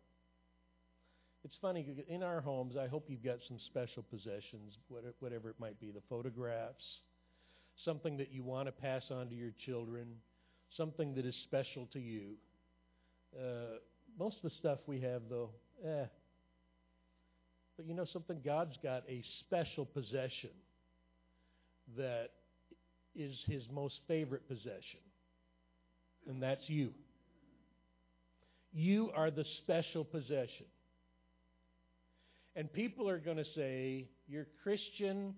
It's 1.45 1.55
funny, 1.61 1.85
in 2.07 2.23
our 2.23 2.41
homes, 2.41 2.77
I 2.77 2.87
hope 2.87 3.05
you've 3.09 3.23
got 3.23 3.37
some 3.47 3.59
special 3.67 4.01
possessions, 4.01 4.73
whatever 5.19 5.51
it 5.51 5.55
might 5.59 5.79
be 5.79 5.91
the 5.91 6.01
photographs, 6.09 6.83
something 7.85 8.17
that 8.17 8.31
you 8.31 8.41
want 8.41 8.69
to 8.69 8.71
pass 8.71 9.03
on 9.11 9.29
to 9.29 9.35
your 9.35 9.51
children, 9.67 10.07
something 10.75 11.13
that 11.13 11.27
is 11.27 11.35
special 11.43 11.87
to 11.93 11.99
you. 11.99 12.37
Uh, 13.37 13.77
most 14.17 14.37
of 14.43 14.49
the 14.49 14.55
stuff 14.59 14.79
we 14.87 14.99
have, 15.01 15.23
though, 15.29 15.49
eh. 15.85 16.05
But 17.77 17.85
you 17.85 17.93
know 17.93 18.05
something? 18.11 18.41
God's 18.43 18.75
got 18.83 19.03
a 19.07 19.23
special 19.39 19.85
possession 19.85 20.49
that 21.97 22.31
is 23.15 23.35
his 23.47 23.63
most 23.71 23.95
favorite 24.07 24.47
possession, 24.47 24.99
and 26.27 26.41
that's 26.41 26.67
you. 26.67 26.89
You 28.73 29.11
are 29.15 29.31
the 29.31 29.45
special 29.63 30.03
possession. 30.03 30.65
And 32.55 32.71
people 32.71 33.07
are 33.09 33.19
going 33.19 33.37
to 33.37 33.45
say, 33.55 34.09
You're 34.27 34.47
Christian, 34.63 35.33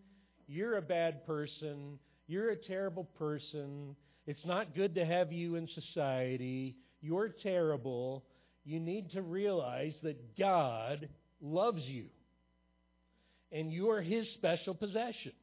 you're 0.48 0.78
a 0.78 0.82
bad 0.82 1.26
person, 1.26 2.00
you're 2.28 2.50
a 2.50 2.56
terrible 2.56 3.04
person, 3.18 3.96
it's 4.26 4.46
not 4.46 4.76
good 4.76 4.96
to 4.96 5.06
have 5.06 5.32
you 5.32 5.56
in 5.56 5.68
society, 5.68 6.76
you're 7.02 7.30
terrible. 7.30 8.24
You 8.64 8.80
need 8.80 9.12
to 9.12 9.22
realize 9.22 9.94
that 10.04 10.38
God 10.38 11.10
loves 11.42 11.82
you. 11.84 12.06
And 13.52 13.72
you 13.72 13.90
are 13.90 14.02
His 14.02 14.28
special 14.36 14.74
possession. 14.74 15.34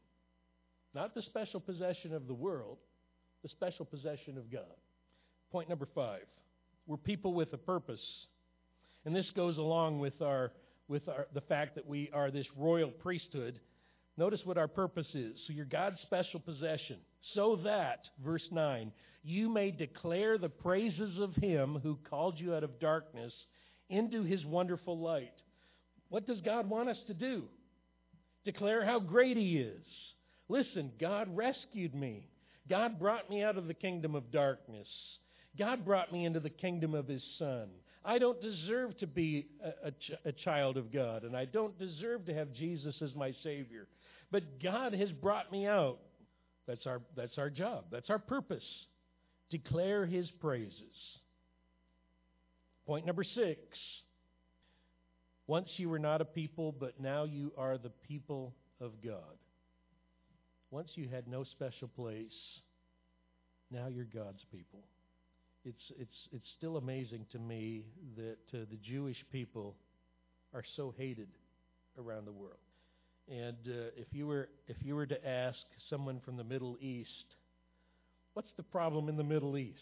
Not 0.95 1.15
the 1.15 1.23
special 1.23 1.61
possession 1.61 2.15
of 2.15 2.27
the 2.27 2.35
world, 2.35 2.79
the 3.43 3.49
special 3.49 3.85
possession 3.85 4.39
of 4.39 4.51
God. 4.51 4.63
Point 5.51 5.69
number 5.69 5.89
five 5.95 6.23
we're 6.87 6.97
people 6.97 7.35
with 7.35 7.53
a 7.53 7.59
purpose. 7.59 8.01
And 9.05 9.15
this 9.15 9.31
goes 9.37 9.59
along 9.59 10.01
with 10.01 10.23
our 10.23 10.53
with 10.89 11.07
our, 11.09 11.27
the 11.35 11.43
fact 11.43 11.75
that 11.75 11.87
we 11.87 12.11
are 12.15 12.31
this 12.31 12.47
royal 12.57 12.91
priesthood. 12.91 13.61
Notice 14.19 14.41
what 14.45 14.59
our 14.59 14.67
purpose 14.67 15.07
is. 15.15 15.37
So 15.47 15.53
you're 15.53 15.65
God's 15.65 16.01
special 16.03 16.41
possession, 16.41 16.97
so 17.35 17.61
that, 17.63 18.01
verse 18.25 18.43
9, 18.51 18.91
you 19.23 19.49
may 19.49 19.71
declare 19.71 20.39
the 20.39 20.49
praises 20.49 21.21
of 21.21 21.37
him 21.37 21.79
who 21.85 21.97
called 22.11 22.35
you 22.37 22.53
out 22.53 22.65
of 22.65 22.81
darkness 22.81 23.33
into 23.89 24.25
his 24.25 24.45
wonderful 24.45 24.99
light. 24.99 25.33
What 26.09 26.27
does 26.27 26.41
God 26.41 26.69
want 26.69 26.89
us 26.89 26.97
to 27.07 27.15
do? 27.15 27.45
Declare 28.45 28.85
how 28.85 28.99
great 28.99 29.37
he 29.37 29.59
is. 29.59 29.87
Listen, 30.49 30.91
God 31.01 31.29
rescued 31.37 31.95
me. 31.95 32.27
God 32.69 32.99
brought 32.99 33.31
me 33.31 33.45
out 33.45 33.57
of 33.57 33.69
the 33.69 33.75
kingdom 33.75 34.17
of 34.17 34.33
darkness. 34.33 34.89
God 35.57 35.85
brought 35.85 36.13
me 36.13 36.25
into 36.25 36.41
the 36.41 36.51
kingdom 36.51 36.93
of 36.95 37.07
his 37.07 37.23
Son. 37.39 37.69
I 38.05 38.19
don't 38.19 38.41
deserve 38.41 38.99
to 38.99 39.07
be 39.07 39.47
a, 39.63 39.89
a, 39.89 39.91
ch- 39.91 40.21
a, 40.25 40.33
child 40.33 40.77
of 40.77 40.93
God, 40.93 41.25
and 41.25 41.37
I 41.37 41.45
don't 41.45 41.79
deserve 41.79 42.27
to 42.27 42.35
have 42.35 42.53
Jesus 42.55 42.95
as 43.03 43.15
my 43.15 43.33
Savior. 43.43 43.87
But 44.31 44.63
God 44.63 44.93
has 44.93 45.11
brought 45.11 45.51
me 45.51 45.67
out. 45.67 45.99
That's 46.67 46.87
our, 46.87 47.01
that's 47.17 47.39
our 47.39 47.51
job, 47.51 47.87
that's 47.91 48.11
our 48.11 48.19
purpose. 48.19 48.65
Declare 49.51 50.05
His 50.07 50.31
praises. 50.41 50.75
Point 52.87 53.07
number 53.07 53.25
six. 53.25 53.61
Once 55.47 55.69
you 55.79 55.89
were 55.89 55.99
not 55.99 56.21
a 56.21 56.27
people, 56.27 56.73
but 56.79 57.01
now 57.01 57.25
you 57.25 57.53
are 57.57 57.79
the 57.79 57.91
people 58.07 58.55
of 58.83 58.93
God. 59.03 59.39
Once 60.71 60.91
you 60.95 61.09
had 61.09 61.27
no 61.27 61.43
special 61.45 61.89
place, 61.89 62.27
now 63.71 63.89
you're 63.89 64.05
God's 64.05 64.45
people. 64.53 64.81
it's, 65.65 65.93
it's, 65.99 66.17
it's 66.33 66.49
still 66.57 66.77
amazing 66.77 67.25
to 67.33 67.39
me 67.39 67.85
that 68.17 68.39
uh, 68.55 68.65
the 68.71 68.79
Jewish 68.83 69.17
people 69.33 69.75
are 70.55 70.65
so 70.77 70.95
hated 70.97 71.29
around 71.99 72.27
the 72.27 72.33
world. 72.33 72.59
And 73.31 73.57
uh, 73.67 73.91
if, 73.97 74.07
you 74.13 74.27
were, 74.27 74.49
if 74.69 74.77
you 74.83 74.95
were 74.97 75.07
to 75.07 75.29
ask 75.29 75.59
someone 75.91 76.21
from 76.25 76.37
the 76.37 76.45
Middle 76.45 76.79
East, 76.81 77.09
what's 78.33 78.51
the 78.57 78.63
problem 78.63 79.09
in 79.09 79.17
the 79.17 79.25
Middle 79.25 79.59
East? 79.59 79.77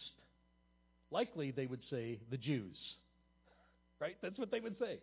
Likely 1.11 1.53
they 1.53 1.67
would 1.67 1.83
say 1.91 2.21
the 2.31 2.37
Jews. 2.37 2.77
Right? 3.99 4.17
That's 4.21 4.39
what 4.39 4.51
they 4.51 4.61
would 4.61 4.79
say. 4.79 4.99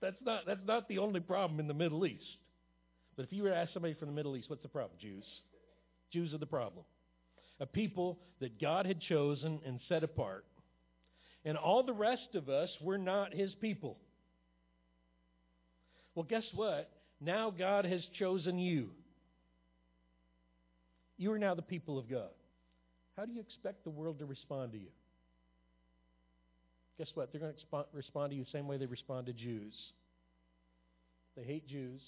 That's 0.00 0.16
not, 0.24 0.40
that's 0.44 0.66
not 0.66 0.88
the 0.88 0.98
only 0.98 1.20
problem 1.20 1.60
in 1.60 1.68
the 1.68 1.74
Middle 1.74 2.04
East. 2.04 2.24
But 3.16 3.24
if 3.24 3.32
you 3.32 3.44
were 3.44 3.50
to 3.50 3.56
ask 3.56 3.72
somebody 3.72 3.94
from 3.94 4.08
the 4.08 4.14
Middle 4.14 4.36
East, 4.36 4.50
what's 4.50 4.62
the 4.62 4.68
problem? 4.68 4.98
Jews. 5.00 5.22
Jews 6.12 6.34
are 6.34 6.38
the 6.38 6.46
problem. 6.46 6.84
A 7.60 7.66
people 7.66 8.18
that 8.40 8.60
God 8.60 8.86
had 8.86 9.00
chosen 9.00 9.60
and 9.64 9.78
set 9.88 10.02
apart. 10.02 10.44
And 11.44 11.56
all 11.56 11.84
the 11.84 11.92
rest 11.92 12.34
of 12.34 12.48
us 12.48 12.70
were 12.80 12.98
not 12.98 13.32
his 13.32 13.54
people. 13.60 13.96
Well, 16.16 16.26
guess 16.28 16.42
what? 16.54 16.90
Now 17.20 17.50
God 17.50 17.84
has 17.84 18.02
chosen 18.18 18.58
you. 18.58 18.88
You 21.18 21.32
are 21.32 21.38
now 21.38 21.54
the 21.54 21.62
people 21.62 21.98
of 21.98 22.08
God. 22.10 22.30
How 23.16 23.24
do 23.24 23.32
you 23.32 23.40
expect 23.40 23.84
the 23.84 23.90
world 23.90 24.18
to 24.18 24.26
respond 24.26 24.72
to 24.72 24.78
you? 24.78 24.90
Guess 26.98 27.08
what? 27.14 27.32
They're 27.32 27.40
going 27.40 27.54
to 27.54 27.84
respond 27.92 28.30
to 28.30 28.36
you 28.36 28.44
the 28.44 28.50
same 28.50 28.68
way 28.68 28.76
they 28.76 28.86
respond 28.86 29.26
to 29.26 29.32
Jews. 29.32 29.74
They 31.36 31.44
hate 31.44 31.66
Jews. 31.68 32.00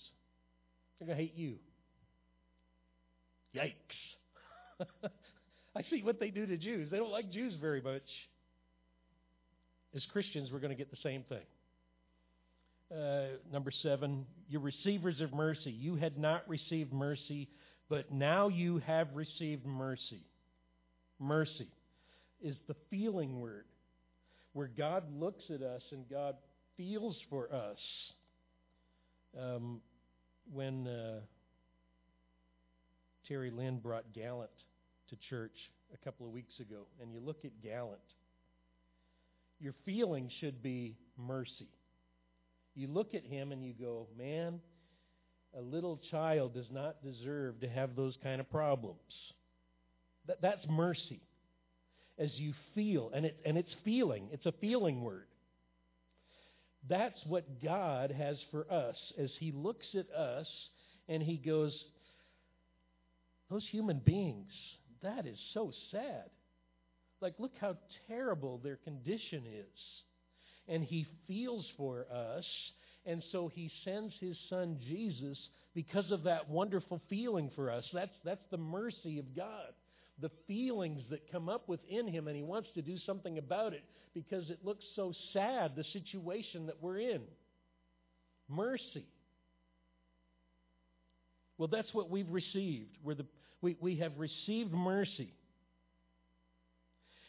They're 0.98 1.06
going 1.06 1.18
to 1.18 1.22
hate 1.22 1.36
you. 1.36 1.56
Yikes. 3.54 3.74
I 5.76 5.82
see 5.90 6.02
what 6.02 6.18
they 6.20 6.30
do 6.30 6.46
to 6.46 6.56
Jews. 6.56 6.90
They 6.90 6.96
don't 6.96 7.10
like 7.10 7.30
Jews 7.30 7.54
very 7.60 7.80
much. 7.80 8.02
As 9.94 10.02
Christians, 10.12 10.50
we're 10.52 10.58
going 10.58 10.70
to 10.70 10.76
get 10.76 10.90
the 10.90 10.98
same 11.02 11.22
thing. 11.28 11.44
Uh, 12.90 13.24
number 13.52 13.70
seven, 13.82 14.24
you're 14.48 14.62
receivers 14.62 15.20
of 15.20 15.32
mercy. 15.34 15.70
You 15.70 15.96
had 15.96 16.18
not 16.18 16.48
received 16.48 16.92
mercy, 16.92 17.48
but 17.90 18.10
now 18.10 18.48
you 18.48 18.78
have 18.86 19.08
received 19.14 19.66
mercy. 19.66 20.22
Mercy 21.18 21.68
is 22.42 22.56
the 22.66 22.76
feeling 22.88 23.40
word 23.40 23.64
where 24.54 24.68
God 24.68 25.04
looks 25.20 25.44
at 25.52 25.62
us 25.62 25.82
and 25.92 26.08
God 26.08 26.36
feels 26.76 27.16
for 27.28 27.52
us. 27.52 27.78
Um, 29.38 29.82
when 30.50 30.86
uh, 30.86 31.20
Terry 33.26 33.50
Lynn 33.50 33.78
brought 33.78 34.14
Gallant 34.14 34.50
to 35.10 35.16
church 35.28 35.52
a 35.92 35.98
couple 35.98 36.26
of 36.26 36.32
weeks 36.32 36.58
ago, 36.58 36.86
and 37.02 37.12
you 37.12 37.20
look 37.20 37.44
at 37.44 37.50
Gallant, 37.62 38.00
your 39.60 39.74
feeling 39.84 40.30
should 40.40 40.62
be 40.62 40.96
mercy. 41.18 41.68
You 42.78 42.86
look 42.86 43.12
at 43.12 43.24
him 43.24 43.50
and 43.50 43.64
you 43.64 43.74
go, 43.74 44.06
man, 44.16 44.60
a 45.58 45.60
little 45.60 46.00
child 46.12 46.54
does 46.54 46.70
not 46.70 47.02
deserve 47.02 47.60
to 47.62 47.68
have 47.68 47.96
those 47.96 48.16
kind 48.22 48.40
of 48.40 48.48
problems. 48.52 49.00
That, 50.28 50.40
that's 50.40 50.64
mercy 50.70 51.20
as 52.20 52.30
you 52.36 52.54
feel, 52.76 53.10
and, 53.12 53.26
it, 53.26 53.36
and 53.44 53.58
it's 53.58 53.74
feeling, 53.84 54.28
it's 54.30 54.46
a 54.46 54.52
feeling 54.60 55.02
word. 55.02 55.26
That's 56.88 57.18
what 57.26 57.60
God 57.60 58.12
has 58.12 58.36
for 58.52 58.70
us 58.72 58.96
as 59.18 59.30
He 59.40 59.50
looks 59.50 59.86
at 59.94 60.08
us 60.12 60.46
and 61.08 61.20
He 61.20 61.36
goes, 61.36 61.72
Those 63.50 63.66
human 63.72 64.00
beings, 64.04 64.52
that 65.02 65.26
is 65.26 65.38
so 65.52 65.72
sad. 65.90 66.30
Like, 67.20 67.34
look 67.40 67.54
how 67.60 67.76
terrible 68.06 68.60
their 68.62 68.76
condition 68.76 69.42
is. 69.52 69.97
And 70.68 70.84
He 70.84 71.06
feels 71.26 71.64
for 71.76 72.06
us, 72.12 72.44
and 73.06 73.22
so 73.32 73.48
He 73.48 73.70
sends 73.84 74.12
His 74.20 74.36
Son 74.50 74.78
Jesus 74.86 75.38
because 75.74 76.10
of 76.10 76.24
that 76.24 76.50
wonderful 76.50 77.00
feeling 77.08 77.50
for 77.54 77.70
us. 77.70 77.84
That's, 77.92 78.14
that's 78.24 78.44
the 78.50 78.58
mercy 78.58 79.18
of 79.18 79.34
God 79.34 79.72
the 80.20 80.30
feelings 80.46 81.02
that 81.10 81.30
come 81.30 81.48
up 81.48 81.68
within 81.68 82.06
him, 82.06 82.26
and 82.26 82.36
he 82.36 82.42
wants 82.42 82.68
to 82.74 82.82
do 82.82 82.96
something 83.06 83.38
about 83.38 83.72
it 83.72 83.84
because 84.14 84.50
it 84.50 84.58
looks 84.64 84.84
so 84.96 85.12
sad, 85.32 85.76
the 85.76 85.84
situation 85.92 86.66
that 86.66 86.76
we're 86.80 86.98
in. 86.98 87.22
Mercy. 88.48 89.06
Well, 91.56 91.68
that's 91.68 91.92
what 91.92 92.10
we've 92.10 92.30
received. 92.30 92.96
The, 93.04 93.26
we, 93.60 93.76
we 93.80 93.96
have 93.96 94.12
received 94.18 94.72
mercy. 94.72 95.32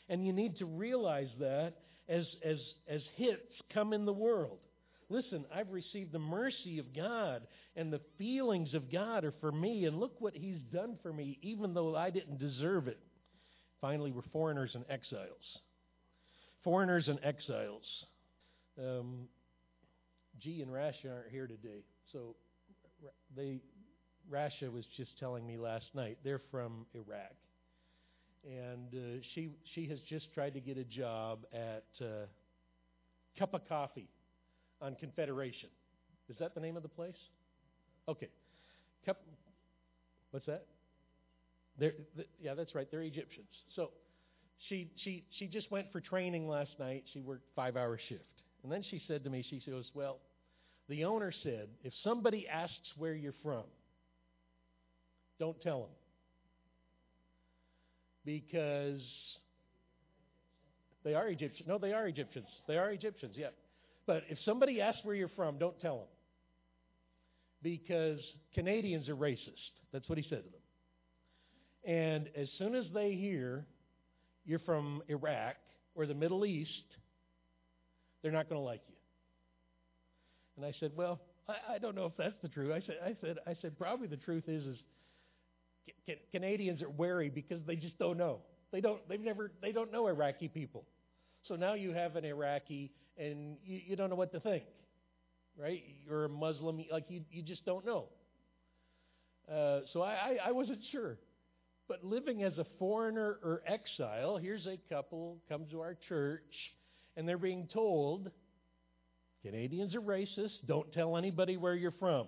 And 0.08 0.25
you 0.25 0.34
need 0.34 0.58
to 0.58 0.65
realize 0.65 1.30
that 1.39 1.75
as, 2.10 2.26
as, 2.43 2.58
as 2.89 3.02
hits 3.15 3.62
come 3.74 3.93
in 3.93 4.06
the 4.06 4.13
world. 4.13 4.58
Listen, 5.10 5.45
I've 5.54 5.72
received 5.72 6.12
the 6.12 6.19
mercy 6.19 6.78
of 6.78 6.93
God, 6.93 7.41
and 7.76 7.91
the 7.91 8.02
feelings 8.17 8.74
of 8.74 8.91
God 8.91 9.24
are 9.26 9.34
for 9.39 9.52
me, 9.52 9.86
and 9.86 10.00
look 10.00 10.19
what 10.19 10.36
He's 10.36 10.60
done 10.72 10.98
for 11.02 11.12
me, 11.13 11.39
even 11.41 11.74
though 11.74 11.95
I 11.95 12.10
didn't 12.10 12.39
deserve 12.39 12.88
it. 12.88 13.00
Finally, 13.82 14.12
we're 14.12 14.22
foreigners 14.34 14.72
and 14.76 14.86
exiles. 14.89 15.58
Foreigners 16.63 17.08
and 17.08 17.19
exiles. 17.24 17.86
Um, 18.78 19.28
G 20.39 20.62
and 20.62 20.72
Rasha 20.72 21.12
aren't 21.12 21.32
here 21.32 21.48
today, 21.48 21.84
so 22.12 22.36
they 23.36 23.62
Rasha 24.32 24.72
was 24.72 24.86
just 24.95 25.17
telling 25.19 25.45
me 25.45 25.58
last 25.58 25.86
night 25.93 26.17
they're 26.24 26.41
from 26.52 26.86
Iraq, 26.93 27.34
and 28.45 28.93
uh, 28.93 29.21
she 29.34 29.49
she 29.75 29.88
has 29.88 29.99
just 30.10 30.32
tried 30.34 30.54
to 30.54 30.60
get 30.60 30.78
a 30.78 30.84
job 30.84 31.45
at 31.54 31.86
uh, 32.02 32.25
Cup 33.38 33.54
of 33.54 33.67
Coffee 33.67 34.08
on 34.82 34.95
Confederation. 34.95 35.69
Is 36.30 36.38
that 36.39 36.54
the 36.54 36.62
name 36.62 36.78
of 36.78 36.84
the 36.84 36.89
place? 36.89 37.15
Okay. 38.08 38.30
Cup, 39.06 39.21
what's 40.32 40.45
that? 40.45 40.65
They're, 41.80 41.93
yeah, 42.41 42.54
that's 42.54 42.75
right. 42.75 42.88
They're 42.91 43.02
Egyptians. 43.02 43.47
So 43.75 43.91
she, 44.67 44.91
she, 45.04 45.23
she 45.38 45.47
just 45.47 45.71
went 45.71 45.91
for 45.91 46.02
training 46.02 46.47
last 46.47 46.71
night. 46.80 47.06
She 47.13 47.21
worked 47.21 47.47
five 47.56 47.78
hour 47.78 47.97
shift. 48.10 48.23
And 48.63 48.71
then 48.71 48.84
she 48.89 49.02
said 49.08 49.23
to 49.23 49.30
me, 49.30 49.45
she 49.49 49.62
goes, 49.71 49.86
Well, 49.93 50.17
the 50.89 51.06
owner 51.06 51.32
said, 51.43 51.69
if 51.84 51.93
somebody 52.04 52.47
asks 52.47 52.75
where 52.97 53.13
you're 53.13 53.36
from, 53.41 53.63
don't 55.39 55.60
tell 55.62 55.80
them. 55.82 55.89
Because 58.25 59.01
they 61.03 61.13
are 61.13 61.27
Egyptians. 61.27 61.67
No, 61.67 61.77
they 61.77 61.93
are 61.93 62.08
Egyptians. 62.08 62.47
They 62.67 62.77
are 62.77 62.91
Egyptians, 62.91 63.36
yeah. 63.38 63.47
But 64.05 64.23
if 64.29 64.38
somebody 64.45 64.82
asks 64.82 65.01
where 65.03 65.15
you're 65.15 65.29
from, 65.29 65.58
don't 65.58 65.79
tell 65.82 65.97
them. 65.97 66.08
Because 67.62 68.19
Canadians 68.53 69.10
are 69.10 69.15
racist. 69.15 69.71
That's 69.91 70.08
what 70.08 70.17
he 70.17 70.23
said 70.29 70.43
to 70.43 70.49
them. 70.49 70.60
And 71.86 72.29
as 72.36 72.47
soon 72.58 72.75
as 72.75 72.86
they 72.93 73.13
hear 73.13 73.65
you're 74.45 74.60
from 74.60 75.01
Iraq 75.08 75.55
or 75.95 76.05
the 76.05 76.13
Middle 76.13 76.45
East, 76.45 76.71
they're 78.21 78.32
not 78.32 78.49
going 78.49 78.60
to 78.60 78.65
like 78.65 78.82
you. 78.88 78.95
And 80.58 80.65
I 80.65 80.73
said, 80.79 80.91
well, 80.95 81.19
I, 81.47 81.75
I, 81.75 81.77
don't 81.77 81.95
know 81.95 82.05
if 82.05 82.17
that's 82.17 82.36
the 82.41 82.49
truth. 82.49 82.71
I 82.71 82.82
said, 82.86 82.95
I 83.03 83.15
said, 83.21 83.38
I 83.47 83.55
said, 83.62 83.77
probably 83.77 84.08
the 84.08 84.17
truth 84.17 84.43
is, 84.47 84.65
is 84.65 84.77
Canadians 86.32 86.82
are 86.82 86.89
wary 86.89 87.30
because 87.30 87.62
they 87.65 87.75
just 87.75 87.97
don't 87.97 88.17
know. 88.17 88.39
They 88.71 88.82
don't. 88.82 89.08
They've 89.10 89.19
never. 89.19 89.52
They 89.62 89.71
don't 89.71 89.91
know 89.91 90.08
Iraqi 90.08 90.47
people. 90.47 90.86
So 91.47 91.56
now 91.56 91.73
you 91.73 91.93
have 91.93 92.15
an 92.15 92.25
Iraqi 92.25 92.91
and 93.19 93.58
you, 93.65 93.82
you 93.88 93.95
don't 93.95 94.10
know 94.10 94.15
what 94.15 94.32
to 94.32 94.39
think, 94.39 94.63
right? 95.58 95.84
You're 96.08 96.25
a 96.25 96.30
Muslim, 96.30 96.84
like 96.91 97.06
you, 97.10 97.21
you 97.32 97.41
just 97.41 97.65
don't 97.65 97.86
know. 97.86 98.06
Uh, 99.52 99.82
so 99.93 100.02
I, 100.02 100.13
I, 100.13 100.38
I 100.47 100.52
wasn't 100.52 100.80
sure. 100.91 101.17
But 101.88 102.04
living 102.04 102.43
as 102.43 102.58
a 102.58 102.65
foreigner 102.78 103.39
or 103.43 103.63
exile, 103.65 104.38
here's 104.38 104.67
a 104.67 104.78
couple 104.93 105.38
come 105.49 105.65
to 105.71 105.82
our 105.82 105.97
church, 106.08 106.54
and 107.17 107.28
they're 107.28 107.38
being 107.38 107.67
told 107.73 108.30
Canadians 109.43 109.95
are 109.95 110.02
racist. 110.02 110.65
Don't 110.67 110.91
tell 110.93 111.17
anybody 111.17 111.58
where 111.58 111.75
you're 111.75 111.91
from. 111.99 112.28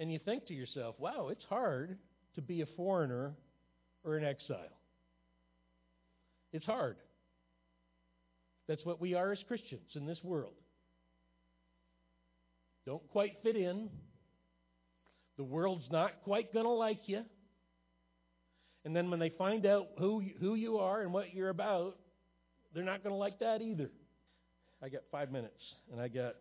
And 0.00 0.10
you 0.10 0.18
think 0.18 0.46
to 0.46 0.54
yourself, 0.54 0.96
wow, 0.98 1.28
it's 1.28 1.44
hard 1.48 1.98
to 2.34 2.40
be 2.40 2.62
a 2.62 2.66
foreigner 2.66 3.34
or 4.02 4.16
an 4.16 4.24
exile. 4.24 4.78
It's 6.54 6.64
hard. 6.64 6.96
That's 8.66 8.84
what 8.84 8.98
we 8.98 9.12
are 9.12 9.30
as 9.30 9.38
Christians 9.46 9.90
in 9.94 10.06
this 10.06 10.18
world. 10.24 10.54
Don't 12.86 13.06
quite 13.10 13.32
fit 13.42 13.56
in. 13.56 13.90
The 15.36 15.44
world's 15.44 15.84
not 15.92 16.22
quite 16.24 16.52
going 16.52 16.64
to 16.64 16.72
like 16.72 17.02
you. 17.06 17.22
And 18.86 18.96
then 18.96 19.10
when 19.10 19.20
they 19.20 19.28
find 19.28 19.66
out 19.66 19.88
who, 19.98 20.22
who 20.40 20.54
you 20.54 20.78
are 20.78 21.02
and 21.02 21.12
what 21.12 21.34
you're 21.34 21.50
about, 21.50 21.98
they're 22.74 22.84
not 22.84 23.02
going 23.02 23.12
to 23.12 23.18
like 23.18 23.38
that 23.40 23.60
either. 23.60 23.90
I 24.82 24.88
got 24.88 25.02
five 25.12 25.30
minutes, 25.30 25.60
and 25.92 26.00
I 26.00 26.08
got 26.08 26.36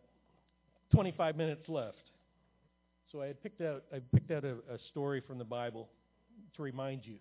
25 0.94 1.36
minutes 1.36 1.68
left. 1.68 2.09
So 3.12 3.24
I 3.24 3.28
had 3.28 3.42
picked 3.42 3.62
out, 3.62 3.84
I 3.92 4.02
picked 4.14 4.30
out 4.30 4.44
a, 4.44 4.58
a 4.72 4.78
story 4.92 5.22
from 5.26 5.40
the 5.40 5.44
Bible 5.44 5.90
to 6.56 6.62
remind 6.62 7.06
you 7.06 7.16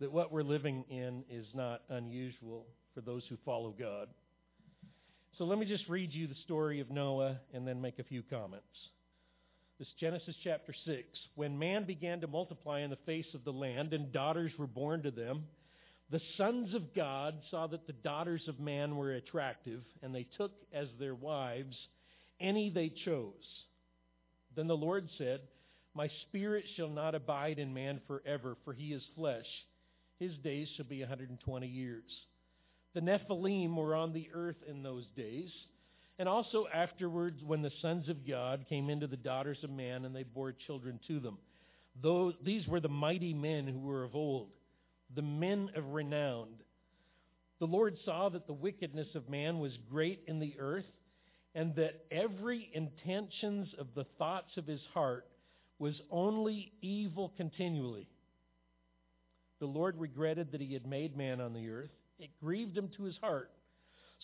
that 0.00 0.10
what 0.10 0.32
we're 0.32 0.42
living 0.42 0.84
in 0.88 1.22
is 1.30 1.46
not 1.54 1.82
unusual 1.90 2.64
for 2.94 3.02
those 3.02 3.22
who 3.28 3.36
follow 3.44 3.74
God. 3.78 4.08
So 5.36 5.44
let 5.44 5.58
me 5.58 5.66
just 5.66 5.86
read 5.86 6.14
you 6.14 6.26
the 6.28 6.34
story 6.44 6.80
of 6.80 6.90
Noah 6.90 7.36
and 7.52 7.68
then 7.68 7.80
make 7.80 7.98
a 7.98 8.04
few 8.04 8.22
comments. 8.22 8.64
This 9.78 9.88
Genesis 10.00 10.34
chapter 10.42 10.74
6. 10.86 11.02
When 11.34 11.58
man 11.58 11.84
began 11.84 12.22
to 12.22 12.26
multiply 12.26 12.80
in 12.80 12.88
the 12.88 12.96
face 13.04 13.26
of 13.34 13.44
the 13.44 13.52
land 13.52 13.92
and 13.92 14.12
daughters 14.12 14.52
were 14.58 14.66
born 14.66 15.02
to 15.02 15.10
them, 15.10 15.44
the 16.10 16.20
sons 16.38 16.74
of 16.74 16.94
God 16.94 17.34
saw 17.50 17.66
that 17.66 17.86
the 17.86 17.92
daughters 17.92 18.42
of 18.48 18.60
man 18.60 18.96
were 18.96 19.12
attractive, 19.12 19.82
and 20.02 20.14
they 20.14 20.26
took 20.38 20.52
as 20.72 20.88
their 20.98 21.14
wives 21.14 21.76
any 22.40 22.70
they 22.70 22.92
chose. 23.04 23.61
Then 24.54 24.66
the 24.66 24.76
Lord 24.76 25.08
said, 25.18 25.40
My 25.94 26.08
spirit 26.28 26.64
shall 26.76 26.88
not 26.88 27.14
abide 27.14 27.58
in 27.58 27.72
man 27.72 28.00
forever, 28.06 28.56
for 28.64 28.72
he 28.72 28.92
is 28.92 29.02
flesh. 29.14 29.46
His 30.18 30.36
days 30.38 30.68
shall 30.76 30.84
be 30.84 31.00
a 31.02 31.06
120 31.06 31.66
years. 31.66 32.04
The 32.94 33.00
Nephilim 33.00 33.74
were 33.74 33.94
on 33.94 34.12
the 34.12 34.28
earth 34.34 34.62
in 34.68 34.82
those 34.82 35.06
days, 35.16 35.50
and 36.18 36.28
also 36.28 36.66
afterwards 36.72 37.42
when 37.42 37.62
the 37.62 37.72
sons 37.80 38.08
of 38.08 38.26
God 38.26 38.66
came 38.68 38.90
into 38.90 39.06
the 39.06 39.16
daughters 39.16 39.58
of 39.64 39.70
man 39.70 40.04
and 40.04 40.14
they 40.14 40.22
bore 40.22 40.52
children 40.52 41.00
to 41.08 41.18
them. 41.18 41.38
Those, 42.00 42.34
these 42.44 42.66
were 42.68 42.80
the 42.80 42.88
mighty 42.88 43.34
men 43.34 43.66
who 43.66 43.80
were 43.80 44.04
of 44.04 44.14
old, 44.14 44.50
the 45.14 45.22
men 45.22 45.70
of 45.74 45.92
renown. 45.92 46.48
The 47.58 47.66
Lord 47.66 47.96
saw 48.04 48.28
that 48.28 48.46
the 48.46 48.52
wickedness 48.52 49.08
of 49.14 49.28
man 49.28 49.58
was 49.58 49.72
great 49.90 50.20
in 50.26 50.38
the 50.38 50.54
earth, 50.58 50.86
and 51.54 51.74
that 51.76 52.04
every 52.10 52.70
intentions 52.72 53.68
of 53.78 53.88
the 53.94 54.06
thoughts 54.18 54.56
of 54.56 54.66
his 54.66 54.80
heart 54.94 55.26
was 55.78 56.00
only 56.10 56.72
evil 56.80 57.32
continually. 57.36 58.08
The 59.60 59.66
Lord 59.66 59.98
regretted 59.98 60.52
that 60.52 60.60
he 60.60 60.72
had 60.72 60.86
made 60.86 61.16
man 61.16 61.40
on 61.40 61.52
the 61.52 61.68
earth 61.68 61.90
it 62.22 62.30
grieved 62.40 62.78
him 62.78 62.88
to 62.96 63.02
his 63.02 63.16
heart. 63.16 63.50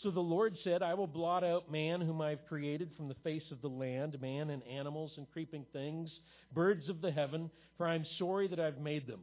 So 0.03 0.13
the 0.13 0.21
Lord 0.21 0.57
said, 0.63 0.83
I 0.83 0.95
will 0.95 1.09
blot 1.09 1.43
out 1.43 1.73
man 1.73 2.01
whom 2.01 2.21
I 2.21 2.31
have 2.31 2.47
created 2.47 2.93
from 2.97 3.09
the 3.09 3.17
face 3.25 3.43
of 3.51 3.61
the 3.61 3.69
land, 3.69 4.21
man 4.21 4.51
and 4.51 4.63
animals 4.63 5.11
and 5.17 5.29
creeping 5.33 5.67
things, 5.73 6.09
birds 6.55 6.89
of 6.89 7.01
the 7.01 7.11
heaven, 7.11 7.51
for 7.77 7.89
I 7.89 7.97
am 7.97 8.07
sorry 8.17 8.47
that 8.49 8.61
I've 8.61 8.79
made 8.79 9.09
them. 9.09 9.23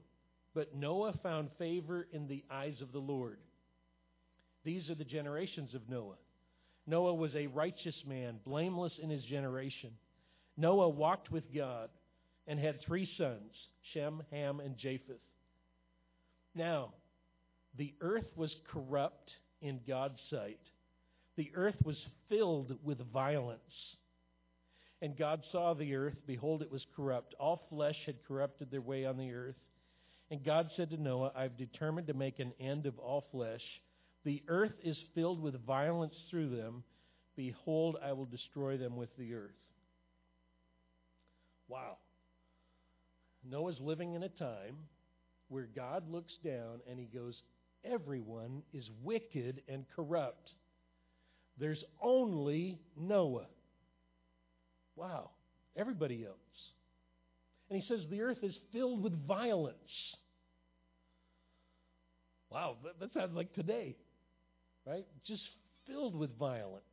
But 0.53 0.75
Noah 0.75 1.13
found 1.23 1.49
favor 1.57 2.07
in 2.11 2.27
the 2.27 2.43
eyes 2.51 2.75
of 2.81 2.91
the 2.91 2.99
Lord. 2.99 3.37
These 4.65 4.89
are 4.89 4.95
the 4.95 5.05
generations 5.05 5.73
of 5.73 5.87
Noah. 5.87 6.17
Noah 6.87 7.13
was 7.13 7.31
a 7.35 7.47
righteous 7.47 7.95
man, 8.07 8.39
blameless 8.45 8.93
in 9.01 9.09
his 9.09 9.23
generation. 9.23 9.91
Noah 10.57 10.89
walked 10.89 11.31
with 11.31 11.43
God 11.53 11.89
and 12.47 12.59
had 12.59 12.81
three 12.81 13.09
sons, 13.17 13.51
Shem, 13.93 14.21
Ham, 14.31 14.59
and 14.59 14.77
Japheth. 14.77 15.17
Now, 16.53 16.93
the 17.77 17.93
earth 18.01 18.27
was 18.35 18.55
corrupt 18.71 19.29
in 19.61 19.79
God's 19.87 20.19
sight. 20.29 20.59
The 21.35 21.51
earth 21.55 21.75
was 21.83 21.97
filled 22.29 22.77
with 22.83 22.99
violence. 23.11 23.59
And 25.01 25.17
God 25.17 25.43
saw 25.51 25.73
the 25.73 25.95
earth, 25.95 26.15
behold, 26.25 26.61
it 26.61 26.71
was 26.71 26.85
corrupt. 26.95 27.35
All 27.39 27.65
flesh 27.69 27.97
had 28.05 28.15
corrupted 28.27 28.71
their 28.71 28.81
way 28.81 29.05
on 29.05 29.17
the 29.17 29.33
earth. 29.33 29.55
And 30.31 30.43
God 30.43 30.69
said 30.77 30.89
to 30.91 30.97
Noah, 30.97 31.31
I've 31.35 31.57
determined 31.57 32.07
to 32.07 32.13
make 32.13 32.39
an 32.39 32.53
end 32.59 32.85
of 32.85 32.97
all 32.97 33.25
flesh. 33.31 33.61
The 34.25 34.41
earth 34.47 34.73
is 34.83 34.97
filled 35.13 35.41
with 35.41 35.63
violence 35.65 36.15
through 36.29 36.49
them. 36.49 36.83
Behold, 37.35 37.97
I 38.03 38.13
will 38.13 38.25
destroy 38.25 38.75
them 38.75 38.97
with 38.97 39.15
the 39.17 39.35
earth. 39.35 39.51
Wow. 41.67 41.97
Noah's 43.47 43.79
living 43.79 44.15
in 44.15 44.23
a 44.23 44.29
time 44.29 44.77
where 45.47 45.67
God 45.75 46.09
looks 46.09 46.33
down 46.43 46.81
and 46.89 46.99
he 46.99 47.05
goes, 47.05 47.35
everyone 47.83 48.63
is 48.73 48.89
wicked 49.03 49.61
and 49.69 49.85
corrupt. 49.95 50.49
There's 51.59 51.83
only 52.01 52.79
Noah. 52.97 53.47
Wow. 54.95 55.29
Everybody 55.77 56.25
else. 56.25 56.35
And 57.69 57.79
he 57.79 57.87
says 57.87 57.99
the 58.09 58.21
earth 58.21 58.43
is 58.43 58.55
filled 58.73 59.03
with 59.03 59.27
violence. 59.27 59.75
Wow, 62.49 62.77
that, 62.83 62.99
that 62.99 63.13
sounds 63.13 63.35
like 63.35 63.53
today, 63.53 63.95
right? 64.85 65.05
Just 65.27 65.41
filled 65.87 66.15
with 66.15 66.37
violence. 66.37 66.83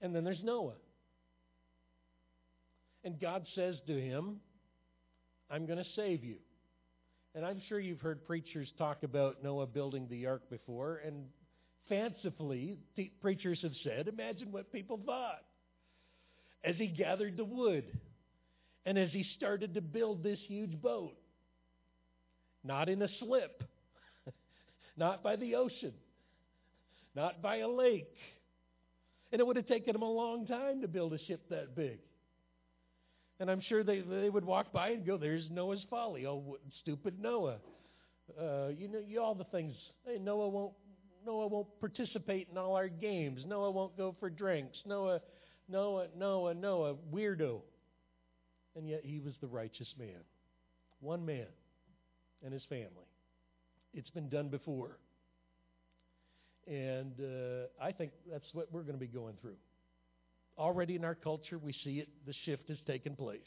And 0.00 0.14
then 0.14 0.24
there's 0.24 0.42
Noah. 0.42 0.74
And 3.04 3.20
God 3.20 3.46
says 3.54 3.76
to 3.86 4.00
him, 4.00 4.36
I'm 5.50 5.66
going 5.66 5.78
to 5.78 5.90
save 5.96 6.24
you. 6.24 6.36
And 7.34 7.44
I'm 7.44 7.60
sure 7.68 7.78
you've 7.78 8.00
heard 8.00 8.24
preachers 8.26 8.68
talk 8.78 9.02
about 9.02 9.42
Noah 9.42 9.66
building 9.66 10.06
the 10.10 10.26
ark 10.26 10.42
before, 10.50 11.00
and 11.04 11.26
fancifully, 11.88 12.76
the 12.96 13.10
preachers 13.20 13.60
have 13.62 13.72
said, 13.84 14.08
imagine 14.08 14.50
what 14.50 14.72
people 14.72 15.00
thought 15.04 15.44
as 16.64 16.76
he 16.76 16.88
gathered 16.88 17.36
the 17.36 17.44
wood 17.44 17.84
and 18.84 18.98
as 18.98 19.10
he 19.10 19.24
started 19.36 19.74
to 19.74 19.80
build 19.80 20.22
this 20.22 20.38
huge 20.48 20.80
boat. 20.80 21.14
Not 22.64 22.88
in 22.88 23.00
a 23.02 23.08
slip, 23.20 23.62
not 24.98 25.22
by 25.22 25.36
the 25.36 25.54
ocean, 25.54 25.92
not 27.14 27.40
by 27.40 27.58
a 27.58 27.68
lake. 27.68 28.14
And 29.30 29.40
it 29.40 29.46
would 29.46 29.56
have 29.56 29.66
taken 29.66 29.94
him 29.94 30.02
a 30.02 30.10
long 30.10 30.46
time 30.46 30.80
to 30.82 30.88
build 30.88 31.12
a 31.12 31.18
ship 31.26 31.42
that 31.50 31.76
big. 31.76 31.98
And 33.40 33.50
I'm 33.50 33.60
sure 33.60 33.84
they, 33.84 34.00
they 34.00 34.30
would 34.30 34.44
walk 34.44 34.72
by 34.72 34.90
and 34.90 35.06
go, 35.06 35.16
there's 35.16 35.48
Noah's 35.50 35.84
folly. 35.88 36.26
Oh, 36.26 36.58
stupid 36.82 37.20
Noah. 37.20 37.58
Uh, 38.38 38.68
you 38.76 38.88
know, 38.88 39.00
you, 39.06 39.20
all 39.20 39.34
the 39.34 39.44
things. 39.44 39.74
Hey, 40.04 40.18
Noah 40.18 40.48
won't, 40.48 40.72
Noah 41.24 41.46
won't 41.46 41.68
participate 41.78 42.48
in 42.50 42.58
all 42.58 42.74
our 42.74 42.88
games. 42.88 43.42
Noah 43.46 43.70
won't 43.70 43.96
go 43.96 44.16
for 44.18 44.28
drinks. 44.28 44.78
Noah, 44.84 45.20
Noah, 45.68 46.06
Noah, 46.16 46.54
Noah, 46.54 46.94
weirdo. 47.12 47.60
And 48.74 48.88
yet 48.88 49.02
he 49.04 49.20
was 49.20 49.34
the 49.40 49.46
righteous 49.46 49.88
man. 49.98 50.20
One 51.00 51.24
man 51.24 51.46
and 52.44 52.52
his 52.52 52.62
family. 52.68 53.06
It's 53.94 54.10
been 54.10 54.28
done 54.28 54.48
before. 54.48 54.98
And 56.66 57.12
uh, 57.20 57.66
I 57.82 57.92
think 57.92 58.12
that's 58.30 58.44
what 58.52 58.68
we're 58.70 58.82
going 58.82 58.94
to 58.94 59.00
be 59.00 59.06
going 59.06 59.36
through. 59.40 59.56
Already 60.58 60.96
in 60.96 61.04
our 61.04 61.14
culture, 61.14 61.58
we 61.58 61.72
see 61.84 61.98
it, 61.98 62.08
the 62.26 62.34
shift 62.44 62.68
has 62.68 62.78
taken 62.86 63.14
place 63.14 63.40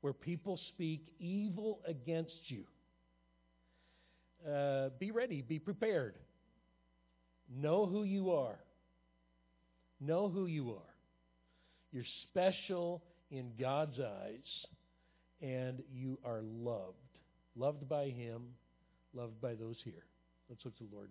where 0.00 0.12
people 0.12 0.58
speak 0.68 1.12
evil 1.18 1.80
against 1.86 2.30
you. 2.48 2.64
Uh, 4.48 4.90
be 5.00 5.10
ready, 5.10 5.42
be 5.42 5.58
prepared. 5.58 6.14
Know 7.52 7.86
who 7.86 8.04
you 8.04 8.32
are. 8.32 8.58
Know 10.00 10.28
who 10.28 10.46
you 10.46 10.70
are. 10.70 10.94
You're 11.92 12.04
special 12.30 13.02
in 13.30 13.52
God's 13.58 13.98
eyes, 13.98 14.66
and 15.40 15.82
you 15.92 16.18
are 16.24 16.42
loved. 16.42 16.94
Loved 17.56 17.88
by 17.88 18.10
Him, 18.10 18.42
loved 19.16 19.40
by 19.40 19.54
those 19.54 19.80
here. 19.82 20.04
Let's 20.48 20.64
look 20.64 20.76
to 20.78 20.84
the 20.84 20.94
Lord 20.94 21.10